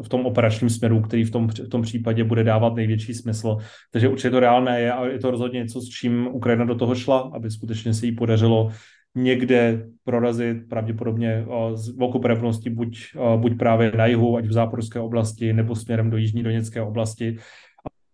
v 0.03 0.09
tom 0.09 0.25
operačním 0.25 0.69
směru, 0.69 1.01
který 1.01 1.23
v 1.23 1.31
tom, 1.31 1.47
v 1.47 1.69
tom 1.69 1.81
případě 1.81 2.23
bude 2.23 2.43
dávat 2.43 2.75
největší 2.75 3.13
smysl. 3.13 3.57
Takže 3.91 4.07
určitě 4.07 4.29
to 4.29 4.39
reálné 4.39 4.81
je 4.81 4.91
a 4.91 5.05
je 5.05 5.19
to 5.19 5.31
rozhodně 5.31 5.59
něco, 5.59 5.81
s 5.81 5.89
čím 5.89 6.27
Ukrajina 6.31 6.65
do 6.65 6.75
toho 6.75 6.95
šla, 6.95 7.31
aby 7.33 7.51
skutečně 7.51 7.93
se 7.93 8.05
jí 8.05 8.15
podařilo 8.15 8.71
někde 9.15 9.87
prorazit 10.03 10.69
pravděpodobně 10.69 11.45
z 11.73 11.97
velkou 11.97 12.19
pravděpodobností 12.19 12.69
buď, 12.69 12.99
buď 13.35 13.57
právě 13.57 13.91
na 13.97 14.05
jihu, 14.05 14.37
ať 14.37 14.45
v 14.45 14.51
záporské 14.51 14.99
oblasti, 14.99 15.53
nebo 15.53 15.75
směrem 15.75 16.09
do 16.09 16.17
jižní 16.17 16.43
Doněcké 16.43 16.81
oblasti. 16.81 17.37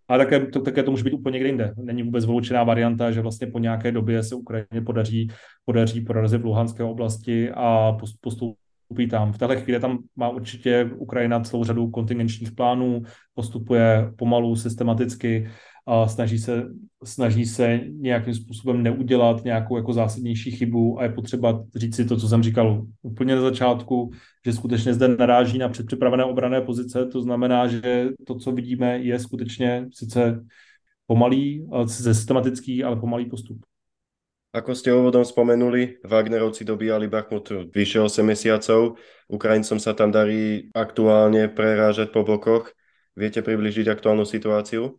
A 0.08 0.18
také 0.18 0.46
to, 0.46 0.62
také 0.62 0.84
to 0.84 0.92
může 0.92 1.04
být 1.04 1.14
úplně 1.14 1.34
někde 1.34 1.50
jinde. 1.50 1.74
Není 1.78 2.04
vůbec 2.04 2.26
vyloučená 2.26 2.64
varianta, 2.64 3.12
že 3.12 3.22
vlastně 3.22 3.48
po 3.48 3.60
nějaké 3.60 3.92
době 3.92 4.24
se 4.24 4.36
Ukrajině 4.36 4.82
podaří, 4.86 5.28
podaří 5.66 6.02
prorazit 6.02 6.42
v 6.42 6.46
Luhanské 6.46 6.84
oblasti 6.84 7.52
a 7.52 7.98
postup 8.22 8.56
tam. 9.10 9.34
V 9.34 9.38
téhle 9.38 9.62
chvíli 9.62 9.80
tam 9.80 10.00
má 10.16 10.30
určitě 10.30 10.90
Ukrajina 10.98 11.40
celou 11.40 11.64
řadu 11.64 11.90
kontingenčních 11.90 12.52
plánů, 12.52 13.02
postupuje 13.34 14.12
pomalu, 14.18 14.56
systematicky, 14.56 15.48
a 15.88 16.08
snaží 16.08 16.40
se, 16.40 16.64
snaží 17.04 17.46
se 17.46 17.82
nějakým 17.92 18.34
způsobem 18.34 18.84
neudělat 18.84 19.44
nějakou 19.44 19.78
jako 19.78 19.94
zásadnější 19.94 20.52
chybu 20.52 21.00
a 21.00 21.04
je 21.04 21.10
potřeba 21.10 21.64
říct 21.76 21.96
si 21.96 22.06
to, 22.06 22.18
co 22.18 22.28
jsem 22.28 22.44
říkal 22.44 22.86
úplně 23.02 23.36
na 23.36 23.42
začátku, 23.42 24.12
že 24.46 24.54
skutečně 24.54 24.94
zde 24.94 25.08
naráží 25.08 25.58
na 25.58 25.70
předpřipravené 25.70 26.24
obrané 26.24 26.62
pozice, 26.62 27.06
to 27.06 27.22
znamená, 27.22 27.68
že 27.68 28.10
to, 28.28 28.36
co 28.36 28.52
vidíme, 28.52 28.98
je 29.00 29.20
skutečně 29.20 29.88
sice 29.94 30.46
pomalý, 31.08 31.68
systematický, 31.86 32.84
ale 32.84 32.96
pomalý 32.96 33.26
postup. 33.26 33.58
Ako 34.56 34.72
ste 34.72 34.96
úvodom 34.96 35.28
spomenuli, 35.28 36.00
Wagnerovci 36.08 36.64
dobíjali 36.64 37.12
Bachmut 37.12 37.52
vyše 37.76 38.00
8 38.00 38.24
mesiacov. 38.24 38.96
Ukrajincom 39.28 39.84
sa 39.84 39.92
tam 39.92 40.16
darí 40.16 40.72
aktuálne 40.72 41.52
prerážať 41.52 42.16
po 42.16 42.24
bokoch. 42.24 42.72
Viete 43.20 43.44
približiť 43.44 43.92
aktuálnu 43.92 44.24
situáciu? 44.24 44.96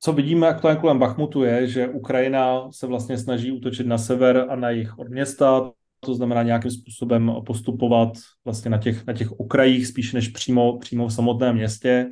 Co 0.00 0.12
vidíme 0.12 0.48
aktuálně 0.48 0.80
kolem 0.80 0.98
Bachmutu 0.98 1.44
je, 1.44 1.66
že 1.66 1.88
Ukrajina 1.88 2.72
se 2.72 2.86
vlastně 2.86 3.18
snaží 3.18 3.52
útočit 3.52 3.86
na 3.86 3.98
sever 3.98 4.46
a 4.48 4.56
na 4.56 4.70
jih 4.70 4.98
od 4.98 5.08
města, 5.08 5.72
to 6.00 6.14
znamená 6.14 6.42
nějakým 6.42 6.70
způsobem 6.70 7.32
postupovat 7.46 8.12
vlastně 8.44 8.70
na 8.70 8.78
těch, 8.78 9.06
na 9.06 9.12
těch 9.12 9.32
okrajích 9.32 9.86
spíš 9.86 10.12
než 10.12 10.28
přímo, 10.28 10.78
přímo 10.78 11.06
v 11.06 11.14
samotném 11.14 11.56
městě. 11.56 12.10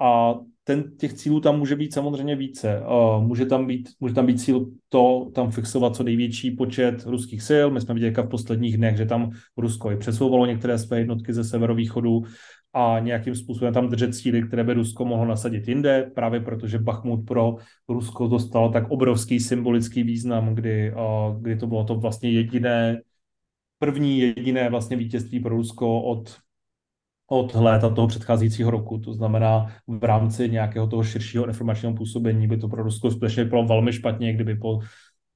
A 0.00 0.34
ten, 0.68 0.96
těch 0.96 1.12
cílů 1.12 1.40
tam 1.40 1.58
může 1.58 1.76
být 1.76 1.94
samozřejmě 1.94 2.36
více. 2.36 2.82
Může, 3.20 3.46
tam 3.46 3.66
být, 3.66 3.88
může 4.00 4.14
tam 4.14 4.26
být 4.26 4.40
cíl 4.40 4.66
to, 4.88 5.30
tam 5.34 5.50
fixovat 5.50 5.96
co 5.96 6.02
největší 6.02 6.50
počet 6.50 7.06
ruských 7.06 7.42
sil. 7.48 7.66
My 7.70 7.80
jsme 7.80 7.94
viděli 7.94 8.14
v 8.14 8.28
posledních 8.28 8.76
dnech, 8.76 8.96
že 8.96 9.06
tam 9.06 9.30
Rusko 9.56 9.90
i 9.90 9.96
přesouvalo 9.96 10.46
některé 10.46 10.78
své 10.78 10.98
jednotky 10.98 11.32
ze 11.32 11.44
severovýchodu 11.44 12.22
a 12.72 12.98
nějakým 12.98 13.34
způsobem 13.34 13.74
tam 13.74 13.88
držet 13.88 14.14
síly, 14.14 14.42
které 14.42 14.64
by 14.64 14.72
Rusko 14.74 15.04
mohlo 15.04 15.26
nasadit 15.26 15.68
jinde, 15.68 16.10
právě 16.14 16.40
protože 16.40 16.78
Bachmut 16.78 17.24
pro 17.26 17.56
Rusko 17.88 18.28
dostal 18.28 18.72
tak 18.72 18.90
obrovský 18.90 19.40
symbolický 19.40 20.02
význam, 20.02 20.54
kdy, 20.54 20.92
kdy 21.40 21.56
to 21.56 21.66
bylo 21.66 21.84
to 21.84 21.94
vlastně 21.94 22.30
jediné, 22.30 23.00
první 23.78 24.18
jediné 24.18 24.70
vlastně 24.70 24.96
vítězství 24.96 25.40
pro 25.40 25.56
Rusko 25.56 26.02
od 26.02 26.36
od 27.30 27.54
léta 27.54 27.90
toho 27.90 28.08
předcházejícího 28.08 28.70
roku. 28.70 28.98
To 28.98 29.12
znamená, 29.12 29.66
v 29.88 30.04
rámci 30.04 30.50
nějakého 30.50 30.86
toho 30.86 31.04
širšího 31.04 31.46
informačního 31.46 31.94
působení 31.94 32.46
by 32.46 32.56
to 32.56 32.68
pro 32.68 32.82
Rusko 32.82 33.10
skutečně 33.10 33.44
bylo 33.44 33.64
velmi 33.64 33.92
špatně, 33.92 34.32
kdyby 34.32 34.54
po, 34.54 34.80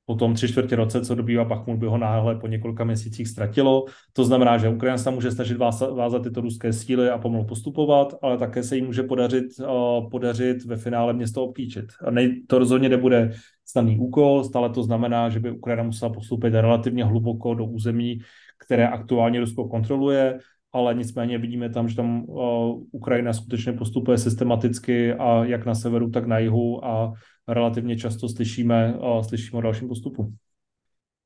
po 0.07 0.15
tom 0.15 0.35
tři 0.35 0.49
čtvrtě 0.49 0.77
roce, 0.77 1.05
co 1.05 1.15
dobývá 1.15 1.45
Bachmut, 1.45 1.79
by 1.79 1.87
ho 1.87 1.99
náhle 1.99 2.35
po 2.35 2.47
několika 2.47 2.85
měsících 2.85 3.29
ztratilo. 3.29 3.85
To 4.13 4.25
znamená, 4.25 4.59
že 4.59 4.69
Ukrajina 4.69 4.99
se 4.99 5.11
může 5.11 5.31
snažit 5.31 5.57
vázat, 5.57 6.23
tyto 6.23 6.41
ruské 6.41 6.73
síly 6.73 7.11
a 7.11 7.19
pomalu 7.19 7.45
postupovat, 7.45 8.15
ale 8.23 8.39
také 8.39 8.63
se 8.63 8.77
jí 8.77 8.83
může 8.83 9.03
podařit, 9.03 9.45
uh, 9.61 10.11
podařit 10.11 10.65
ve 10.65 10.77
finále 10.77 11.13
město 11.13 11.45
obklíčit. 11.45 11.85
Nej, 12.11 12.43
to 12.47 12.59
rozhodně 12.59 12.89
nebude 12.89 13.33
snadný 13.67 13.99
úkol, 13.99 14.45
stále 14.45 14.71
to 14.71 14.83
znamená, 14.83 15.29
že 15.29 15.41
by 15.41 15.51
Ukrajina 15.51 15.83
musela 15.83 16.13
postupit 16.13 16.55
relativně 16.55 17.05
hluboko 17.05 17.55
do 17.55 17.65
území, 17.65 18.21
které 18.65 18.89
aktuálně 18.89 19.41
Rusko 19.41 19.69
kontroluje, 19.69 20.39
ale 20.73 20.95
nicméně 20.95 21.39
vidíme 21.39 21.71
tam, 21.71 21.89
že 21.89 21.97
tam 21.97 22.25
uh, 22.25 22.83
Ukrajina 22.93 23.33
skutečně 23.33 23.73
postupuje 23.73 24.19
systematicky 24.19 25.13
a 25.13 25.45
jak 25.45 25.67
na 25.67 25.75
severu, 25.75 26.11
tak 26.11 26.27
na 26.27 26.39
jihu 26.39 26.85
a 26.85 27.13
relativně 27.49 27.97
často 27.97 28.29
slyšíme, 28.29 28.95
uh, 28.95 29.23
slyšíme 29.23 29.59
o 29.59 29.61
dalším 29.63 29.89
postupu. 29.89 30.33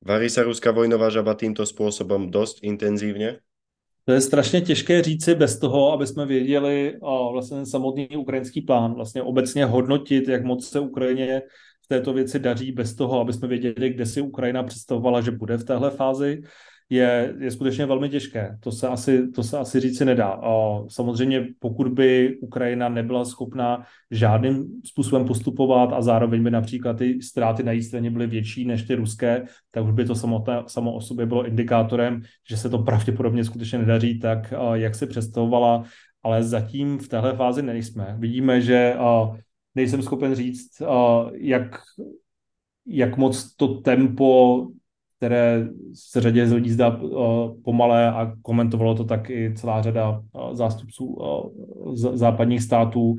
Varí 0.05 0.29
se 0.29 0.43
ruská 0.43 0.71
vojnová 0.71 1.09
žaba 1.09 1.33
tímto 1.33 1.65
způsobem 1.65 2.31
dost 2.31 2.59
intenzivně? 2.61 3.37
To 4.05 4.13
je 4.13 4.21
strašně 4.21 4.61
těžké 4.61 5.01
říci 5.01 5.35
bez 5.35 5.59
toho, 5.59 5.91
aby 5.91 6.07
jsme 6.07 6.25
věděli 6.25 6.93
uh, 7.01 7.31
vlastně 7.31 7.65
samotný 7.65 8.07
ukrajinský 8.17 8.61
plán, 8.61 8.93
vlastně 8.93 9.23
obecně 9.23 9.65
hodnotit, 9.65 10.27
jak 10.27 10.43
moc 10.43 10.67
se 10.67 10.79
Ukrajině 10.79 11.41
v 11.85 11.87
této 11.87 12.13
věci 12.13 12.39
daří 12.39 12.71
bez 12.71 12.95
toho, 12.95 13.19
aby 13.19 13.33
jsme 13.33 13.47
věděli, 13.47 13.89
kde 13.89 14.05
si 14.05 14.21
Ukrajina 14.21 14.63
představovala, 14.63 15.21
že 15.21 15.31
bude 15.31 15.57
v 15.57 15.63
téhle 15.63 15.91
fázi 15.91 16.41
je, 16.89 17.35
je 17.39 17.51
skutečně 17.51 17.85
velmi 17.85 18.09
těžké. 18.09 18.57
To 18.59 18.71
se 18.71 18.87
asi, 18.87 19.31
to 19.31 19.43
se 19.43 19.57
asi 19.57 19.79
říci 19.79 20.05
nedá. 20.05 20.27
A 20.27 20.83
samozřejmě 20.87 21.47
pokud 21.59 21.87
by 21.87 22.37
Ukrajina 22.41 22.89
nebyla 22.89 23.25
schopná 23.25 23.85
žádným 24.11 24.65
způsobem 24.85 25.25
postupovat 25.25 25.93
a 25.93 26.01
zároveň 26.01 26.43
by 26.43 26.51
například 26.51 26.97
ty 26.97 27.21
ztráty 27.21 27.63
na 27.63 27.71
její 27.71 27.83
straně 27.83 28.11
byly 28.11 28.27
větší 28.27 28.65
než 28.65 28.83
ty 28.83 28.95
ruské, 28.95 29.45
tak 29.71 29.85
už 29.85 29.91
by 29.91 30.05
to 30.05 30.15
samotné, 30.15 30.63
samo 30.67 30.93
o 30.93 31.01
sobě 31.01 31.25
bylo 31.25 31.45
indikátorem, 31.45 32.21
že 32.49 32.57
se 32.57 32.69
to 32.69 32.79
pravděpodobně 32.79 33.43
skutečně 33.43 33.79
nedaří 33.79 34.19
tak, 34.19 34.53
jak 34.73 34.95
se 34.95 35.07
představovala, 35.07 35.83
ale 36.23 36.43
zatím 36.43 36.97
v 36.97 37.07
téhle 37.07 37.35
fázi 37.35 37.61
nejsme. 37.61 38.15
Vidíme, 38.19 38.61
že 38.61 38.95
nejsem 39.75 40.01
schopen 40.01 40.35
říct, 40.35 40.81
jak, 41.33 41.79
jak 42.85 43.17
moc 43.17 43.55
to 43.55 43.67
tempo 43.67 44.67
které 45.17 45.67
se 45.93 46.21
řadě 46.21 46.47
z 46.47 46.53
lidí 46.53 46.69
zdá 46.69 46.97
uh, 46.97 47.61
pomalé 47.63 48.11
a 48.11 48.33
komentovalo 48.41 48.95
to 48.95 49.03
tak 49.03 49.29
i 49.29 49.53
celá 49.55 49.81
řada 49.81 50.09
uh, 50.09 50.53
zástupců 50.53 51.17
z, 51.93 52.17
západních 52.17 52.61
států, 52.61 53.15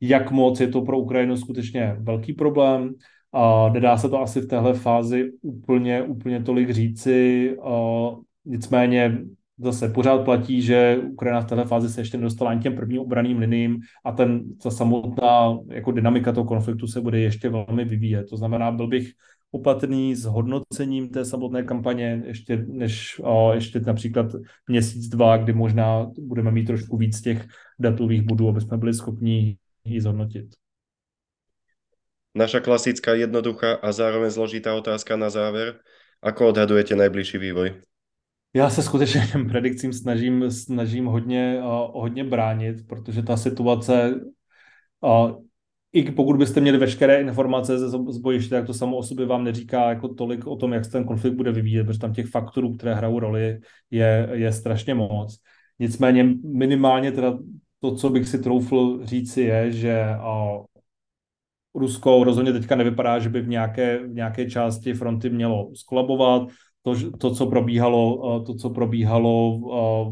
jak 0.00 0.30
moc 0.30 0.60
je 0.60 0.68
to 0.68 0.82
pro 0.82 0.98
Ukrajinu 0.98 1.36
skutečně 1.36 1.96
velký 1.98 2.32
problém. 2.32 2.94
A 3.32 3.68
nedá 3.68 3.96
se 3.96 4.08
to 4.08 4.20
asi 4.20 4.40
v 4.40 4.46
téhle 4.46 4.74
fázi 4.74 5.30
úplně, 5.42 6.02
úplně 6.02 6.42
tolik 6.42 6.70
říci, 6.70 7.56
nicméně 8.44 9.18
zase 9.58 9.88
pořád 9.88 10.24
platí, 10.24 10.62
že 10.62 11.00
Ukrajina 11.12 11.40
v 11.40 11.46
této 11.46 11.64
fázi 11.64 11.88
se 11.88 12.00
ještě 12.00 12.16
nedostala 12.16 12.50
ani 12.50 12.60
těm 12.60 12.76
prvním 12.76 13.00
obraným 13.00 13.38
liním 13.38 13.80
a 14.04 14.12
ten, 14.12 14.42
ta 14.62 14.70
samotná 14.70 15.58
jako 15.68 15.92
dynamika 15.92 16.32
toho 16.32 16.44
konfliktu 16.44 16.86
se 16.86 17.00
bude 17.00 17.20
ještě 17.20 17.48
velmi 17.48 17.84
vyvíjet. 17.84 18.26
To 18.30 18.36
znamená, 18.36 18.72
byl 18.72 18.86
bych 18.86 19.12
opatrný 19.52 20.14
s 20.14 20.24
hodnocením 20.24 21.08
té 21.08 21.24
samotné 21.24 21.62
kampaně, 21.62 22.22
ještě 22.26 22.56
než 22.56 23.20
o, 23.24 23.52
ještě 23.54 23.80
například 23.80 24.26
měsíc, 24.68 25.08
dva, 25.08 25.36
kdy 25.36 25.52
možná 25.52 26.10
budeme 26.18 26.50
mít 26.50 26.64
trošku 26.64 26.96
víc 26.96 27.20
těch 27.20 27.46
datových 27.78 28.22
bodů, 28.22 28.48
aby 28.48 28.60
jsme 28.60 28.76
byli 28.76 28.94
schopni 28.94 29.56
ji 29.84 30.00
zhodnotit. 30.00 30.46
Naša 32.34 32.60
klasická, 32.60 33.14
jednoduchá 33.14 33.74
a 33.74 33.92
zároveň 33.92 34.30
zložitá 34.30 34.74
otázka 34.74 35.16
na 35.16 35.30
závěr. 35.30 35.76
Ako 36.22 36.48
odhadujete 36.48 36.96
nejbližší 36.96 37.38
vývoj? 37.38 37.82
Já 38.54 38.70
se 38.70 38.82
skutečně 38.82 39.28
těm 39.32 39.48
predikcím 39.48 39.92
snažím, 39.92 40.50
snažím 40.50 41.06
hodně, 41.06 41.60
uh, 41.60 42.00
hodně 42.00 42.24
bránit, 42.24 42.86
protože 42.88 43.22
ta 43.22 43.36
situace, 43.36 44.20
uh, 45.00 45.42
i 45.92 46.12
pokud 46.12 46.36
byste 46.36 46.60
měli 46.60 46.78
veškeré 46.78 47.20
informace 47.20 47.78
ze 47.78 47.88
zbojiště, 47.88 48.50
tak 48.50 48.66
to 48.66 48.74
samo 48.74 48.96
o 48.96 49.02
sobě 49.02 49.26
vám 49.26 49.44
neříká 49.44 49.88
jako 49.88 50.08
tolik 50.08 50.46
o 50.46 50.56
tom, 50.56 50.72
jak 50.72 50.84
se 50.84 50.90
ten 50.90 51.04
konflikt 51.04 51.34
bude 51.34 51.52
vyvíjet, 51.52 51.84
protože 51.84 51.98
tam 51.98 52.12
těch 52.12 52.26
faktorů, 52.26 52.72
které 52.72 52.94
hrajou 52.94 53.18
roli, 53.18 53.58
je, 53.90 54.28
je 54.32 54.52
strašně 54.52 54.94
moc. 54.94 55.38
Nicméně 55.78 56.28
minimálně 56.44 57.12
teda 57.12 57.38
to, 57.80 57.94
co 57.94 58.10
bych 58.10 58.28
si 58.28 58.38
troufl 58.38 59.00
říci, 59.02 59.40
je, 59.40 59.72
že 59.72 60.04
uh, 60.18 60.64
Rusko 61.74 62.24
rozhodně 62.24 62.52
teďka 62.52 62.76
nevypadá, 62.76 63.18
že 63.18 63.28
by 63.28 63.40
v 63.40 63.48
nějaké, 63.48 64.06
v 64.06 64.14
nějaké 64.14 64.50
části 64.50 64.94
fronty 64.94 65.30
mělo 65.30 65.70
skolabovat. 65.74 66.48
To, 66.82 66.94
to, 67.18 67.34
co 67.34 67.46
probíhalo, 67.46 68.40
to, 68.40 68.54
co 68.54 68.70
probíhalo 68.70 69.58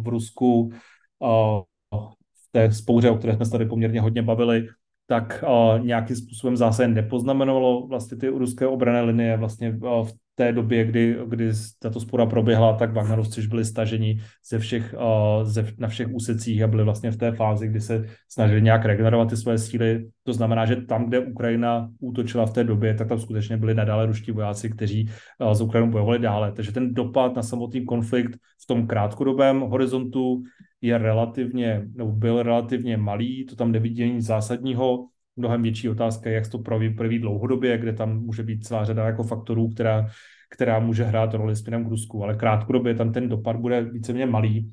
v 0.03 0.09
Rusku 0.09 0.73
v 1.21 2.53
té 2.53 2.73
spouře, 2.73 3.11
o 3.11 3.17
které 3.17 3.37
jsme 3.37 3.45
se 3.45 3.51
tady 3.51 3.67
poměrně 3.67 4.01
hodně 4.01 4.23
bavili, 4.23 4.67
tak 5.11 5.45
nějakým 5.83 6.17
způsobem 6.17 6.57
zase 6.57 6.89
nepoznamenovalo 6.89 7.87
vlastně 7.87 8.17
ty 8.17 8.29
ruské 8.29 8.67
obrané 8.67 9.01
linie 9.01 9.37
vlastně 9.37 9.71
v 9.81 10.13
té 10.35 10.53
době, 10.53 10.85
kdy, 10.85 11.17
kdy 11.27 11.51
tato 11.79 12.01
spora 12.01 12.27
proběhla, 12.27 12.77
tak 12.77 12.93
Wagnerovci 12.93 13.47
byli 13.47 13.65
staženi 13.65 14.21
ze 14.51 14.59
všech, 14.59 14.95
ze, 15.43 15.67
na 15.79 15.89
všech 15.89 16.09
úsecích 16.15 16.63
a 16.63 16.67
byli 16.67 16.85
vlastně 16.85 17.11
v 17.11 17.17
té 17.17 17.33
fázi, 17.33 17.69
kdy 17.69 17.81
se 17.81 18.05
snažili 18.29 18.63
nějak 18.63 18.85
regenerovat 18.85 19.29
ty 19.29 19.37
své 19.37 19.59
síly. 19.59 20.07
To 20.23 20.33
znamená, 20.33 20.67
že 20.67 20.77
tam, 20.77 21.07
kde 21.07 21.19
Ukrajina 21.19 21.91
útočila 21.99 22.47
v 22.47 22.53
té 22.53 22.65
době, 22.65 22.95
tak 22.95 23.09
tam 23.09 23.19
skutečně 23.19 23.57
byli 23.57 23.75
nadále 23.75 24.07
ruští 24.07 24.33
vojáci, 24.33 24.71
kteří 24.71 25.11
z 25.53 25.61
Ukrajinu 25.61 25.93
bojovali 25.93 26.19
dále. 26.19 26.53
Takže 26.53 26.73
ten 26.73 26.95
dopad 26.95 27.37
na 27.37 27.43
samotný 27.43 27.85
konflikt 27.85 28.39
v 28.63 28.67
tom 28.67 28.87
krátkodobém 28.87 29.61
horizontu 29.61 30.43
je 30.81 30.99
relativně, 30.99 31.83
nebo 31.95 32.13
byl 32.13 32.43
relativně 32.43 32.97
malý, 32.97 33.47
to 33.47 33.57
tam 33.57 33.73
nevidí 33.73 34.13
nic 34.13 34.27
zásadního. 34.27 35.07
Mnohem 35.37 35.63
větší 35.63 35.89
otázka 35.89 36.31
je, 36.31 36.35
jak 36.35 36.45
se 36.45 36.51
to 36.51 36.59
proví 36.59 37.19
dlouhodobě, 37.19 37.79
kde 37.79 37.93
tam 37.93 38.21
může 38.21 38.43
být 38.43 38.65
celá 38.65 38.85
řada 38.85 39.07
jako 39.07 39.23
faktorů, 39.23 39.69
která, 39.69 40.07
která 40.51 40.79
může 40.79 41.05
hrát 41.05 41.35
roli 41.35 41.57
směrem 41.57 41.85
k 41.85 41.89
Rusku, 41.89 42.25
ale 42.25 42.37
krátkodobě 42.37 42.95
tam 42.95 43.13
ten 43.13 43.29
dopad 43.29 43.57
bude 43.57 43.85
víceméně 43.85 44.27
malý 44.27 44.73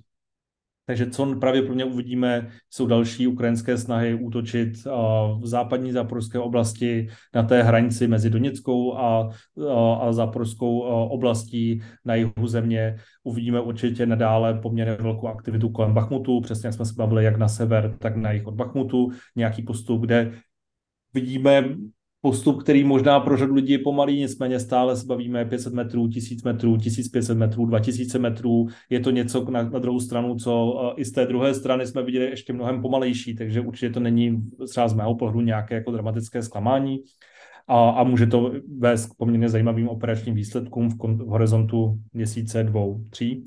takže 0.88 1.10
co 1.10 1.36
pravděpodobně 1.36 1.86
uvidíme, 1.86 2.50
jsou 2.70 2.88
další 2.88 3.28
ukrajinské 3.28 3.78
snahy 3.78 4.14
útočit 4.14 4.86
v 5.40 5.42
západní 5.44 5.92
záporské 5.92 6.40
oblasti 6.40 7.08
na 7.36 7.44
té 7.44 7.64
hranici 7.64 8.08
mezi 8.08 8.30
Doněckou 8.30 8.98
a, 8.98 9.30
a 10.02 10.14
záporskou 10.14 10.80
oblastí 11.10 11.82
na 12.06 12.16
jihu 12.16 12.48
země. 12.48 12.96
Uvidíme 13.24 13.62
určitě 13.62 14.06
nadále 14.06 14.54
poměrně 14.54 14.96
velkou 14.96 15.28
aktivitu 15.28 15.70
kolem 15.70 15.94
Bachmutu, 15.94 16.42
přesně 16.42 16.68
jak 16.68 16.74
jsme 16.74 16.86
se 16.86 16.94
bavili 16.98 17.24
jak 17.24 17.38
na 17.38 17.48
sever, 17.48 17.98
tak 18.00 18.16
na 18.16 18.32
jih 18.32 18.48
od 18.48 18.56
Bachmutu, 18.56 19.12
nějaký 19.36 19.62
postup, 19.62 20.02
kde 20.02 20.32
vidíme 21.14 21.64
postup, 22.22 22.64
který 22.64 22.84
možná 22.84 23.20
pro 23.20 23.38
řadu 23.38 23.56
lidí 23.56 23.72
je 23.72 23.80
pomalý, 23.80 24.20
nicméně 24.20 24.60
stále 24.60 24.98
se 24.98 25.06
bavíme 25.06 25.46
500 25.46 25.74
metrů, 25.74 26.08
1000 26.08 26.44
metrů, 26.44 26.78
1500 26.78 27.38
metrů, 27.38 27.66
2000 27.66 28.20
metrů. 28.20 28.68
Je 28.90 29.00
to 29.00 29.12
něco 29.12 29.46
na, 29.52 29.64
na 29.64 29.80
druhou 29.80 30.00
stranu, 30.00 30.36
co 30.36 30.74
i 30.98 31.06
z 31.06 31.12
té 31.12 31.26
druhé 31.26 31.54
strany 31.54 31.88
jsme 31.88 32.04
viděli 32.04 32.26
ještě 32.26 32.54
mnohem 32.54 32.82
pomalejší, 32.82 33.36
takže 33.36 33.62
určitě 33.62 33.90
to 33.90 34.00
není 34.00 34.44
třeba 34.70 34.88
z 34.88 34.94
mého 34.94 35.16
pohledu 35.16 35.42
nějaké 35.42 35.76
jako 35.76 35.92
dramatické 35.92 36.44
zklamání. 36.44 37.00
A, 37.68 37.90
a 37.90 38.04
může 38.04 38.28
to 38.28 38.52
vést 38.78 39.06
k 39.06 39.16
poměrně 39.18 39.50
zajímavým 39.50 39.90
operačním 39.90 40.36
výsledkům 40.36 40.90
v, 40.90 40.96
v 40.98 41.28
horizontu 41.28 42.00
měsíce, 42.14 42.64
dvou, 42.64 43.04
tří. 43.10 43.44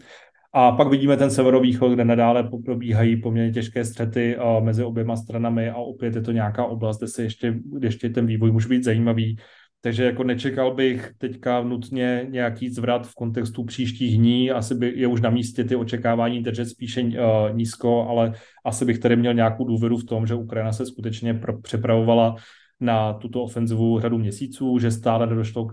A 0.53 0.73
pak 0.73 0.89
vidíme 0.89 1.17
ten 1.17 1.31
severovýchod, 1.31 1.93
kde 1.93 2.05
nadále 2.05 2.51
probíhají 2.65 3.17
poměrně 3.17 3.53
těžké 3.53 3.85
střety 3.85 4.37
mezi 4.61 4.85
oběma 4.85 5.17
stranami 5.17 5.71
a 5.71 5.77
opět 5.77 6.15
je 6.15 6.23
to 6.23 6.33
nějaká 6.33 6.65
oblast, 6.65 6.99
kde 6.99 7.09
se 7.09 7.23
ještě, 7.23 7.59
ještě 7.81 8.11
ten 8.11 8.27
vývoj 8.27 8.53
může 8.53 8.69
být 8.69 8.85
zajímavý. 8.85 9.37
Takže 9.83 10.05
jako 10.05 10.25
nečekal 10.25 10.75
bych 10.75 11.13
teďka 11.19 11.63
nutně 11.63 12.27
nějaký 12.29 12.69
zvrat 12.69 13.07
v 13.07 13.15
kontextu 13.15 13.65
příštích 13.65 14.17
dní, 14.17 14.51
asi 14.51 14.75
by 14.75 14.93
je 14.97 15.07
už 15.07 15.21
na 15.21 15.31
místě 15.31 15.65
ty 15.65 15.77
očekávání 15.77 16.43
držet 16.43 16.67
spíše 16.67 17.03
uh, 17.03 17.11
nízko, 17.53 18.07
ale 18.09 18.33
asi 18.65 18.85
bych 18.85 18.99
tady 18.99 19.17
měl 19.17 19.35
nějakou 19.35 19.65
důvěru 19.65 19.97
v 19.97 20.05
tom, 20.05 20.27
že 20.27 20.35
Ukrajina 20.35 20.73
se 20.73 20.87
skutečně 20.87 21.35
pro, 21.35 21.61
připravovala 21.61 22.37
na 22.81 23.12
tuto 23.12 23.43
ofenzivu 23.43 24.01
řadu 24.01 24.19
měsíců, 24.19 24.79
že 24.79 24.90
stále 24.90 25.27
nedošlo 25.27 25.64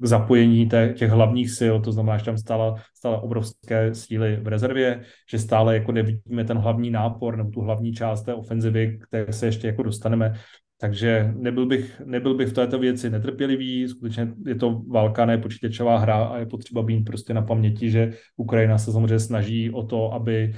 k 0.00 0.06
zapojení 0.06 0.66
té, 0.66 0.94
těch 0.96 1.10
hlavních 1.10 1.50
sil, 1.58 1.74
to 1.80 1.92
znamená, 1.92 2.18
že 2.18 2.24
tam 2.24 2.38
stále, 2.38 2.74
stále 2.94 3.20
obrovské 3.20 3.94
síly 3.94 4.36
v 4.36 4.48
rezervě, 4.48 5.02
že 5.30 5.38
stále 5.38 5.74
jako 5.74 5.92
nevidíme 5.92 6.44
ten 6.44 6.58
hlavní 6.58 6.90
nápor 6.90 7.36
nebo 7.36 7.50
tu 7.50 7.60
hlavní 7.60 7.92
část 7.92 8.22
té 8.22 8.34
ofenzivy, 8.34 8.98
které 9.08 9.32
se 9.32 9.46
ještě 9.46 9.66
jako 9.66 9.82
dostaneme. 9.82 10.34
Takže 10.80 11.34
nebyl 11.36 11.66
bych, 11.66 12.02
nebyl 12.04 12.34
bych 12.34 12.48
v 12.48 12.52
této 12.52 12.78
věci 12.78 13.10
netrpělivý, 13.10 13.88
skutečně 13.88 14.32
je 14.46 14.54
to 14.54 14.82
válka, 14.88 15.26
ne 15.26 15.38
počítačová 15.38 15.98
hra 15.98 16.24
a 16.24 16.38
je 16.38 16.46
potřeba 16.46 16.82
být 16.82 17.04
prostě 17.04 17.34
na 17.34 17.42
paměti, 17.42 17.90
že 17.90 18.12
Ukrajina 18.36 18.78
se 18.78 18.92
samozřejmě 18.92 19.18
snaží 19.18 19.70
o 19.70 19.82
to, 19.82 20.12
aby 20.12 20.52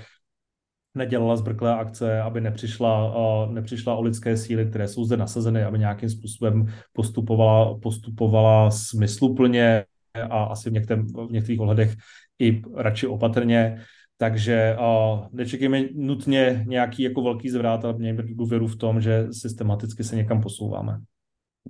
nedělala 0.96 1.36
zbrklé 1.36 1.74
akce, 1.74 2.20
aby 2.20 2.40
nepřišla, 2.40 3.14
nepřišla 3.50 3.94
o 3.94 4.02
lidské 4.02 4.36
síly, 4.36 4.66
které 4.66 4.88
jsou 4.88 5.04
zde 5.04 5.16
nasazeny, 5.16 5.64
aby 5.64 5.78
nějakým 5.78 6.10
způsobem 6.10 6.66
postupovala, 6.92 7.78
postupovala 7.78 8.70
smysluplně 8.70 9.84
a 10.30 10.44
asi 10.44 10.70
v, 10.70 10.72
některém, 10.72 11.06
v 11.06 11.32
některých 11.32 11.60
ohledech 11.60 11.94
i 12.38 12.62
radši 12.74 13.06
opatrně. 13.06 13.80
Takže 14.18 14.76
uh, 14.80 15.26
nečekejme 15.32 15.82
nutně 15.94 16.64
nějaký 16.68 17.02
jako 17.02 17.22
velký 17.22 17.50
zvrat, 17.50 17.84
ale 17.84 17.94
mějme 17.98 18.22
důvěru 18.26 18.66
v 18.66 18.76
tom, 18.76 19.00
že 19.00 19.26
systematicky 19.32 20.04
se 20.04 20.16
někam 20.16 20.40
posouváme. 20.40 21.00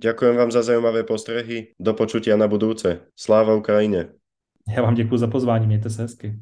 Ďakujem 0.01 0.35
vám 0.35 0.51
za 0.51 0.61
zajímavé 0.61 1.03
postrehy. 1.03 1.67
Do 1.79 1.93
počutia 1.93 2.37
na 2.37 2.47
budúce. 2.47 2.99
Sláva 3.15 3.55
Ukrajine. 3.55 4.05
Já 4.75 4.81
vám 4.81 4.95
děkuji 4.95 5.17
za 5.17 5.27
pozvání, 5.27 5.67
mějte 5.67 5.89
se 5.89 6.01
hezky. 6.01 6.39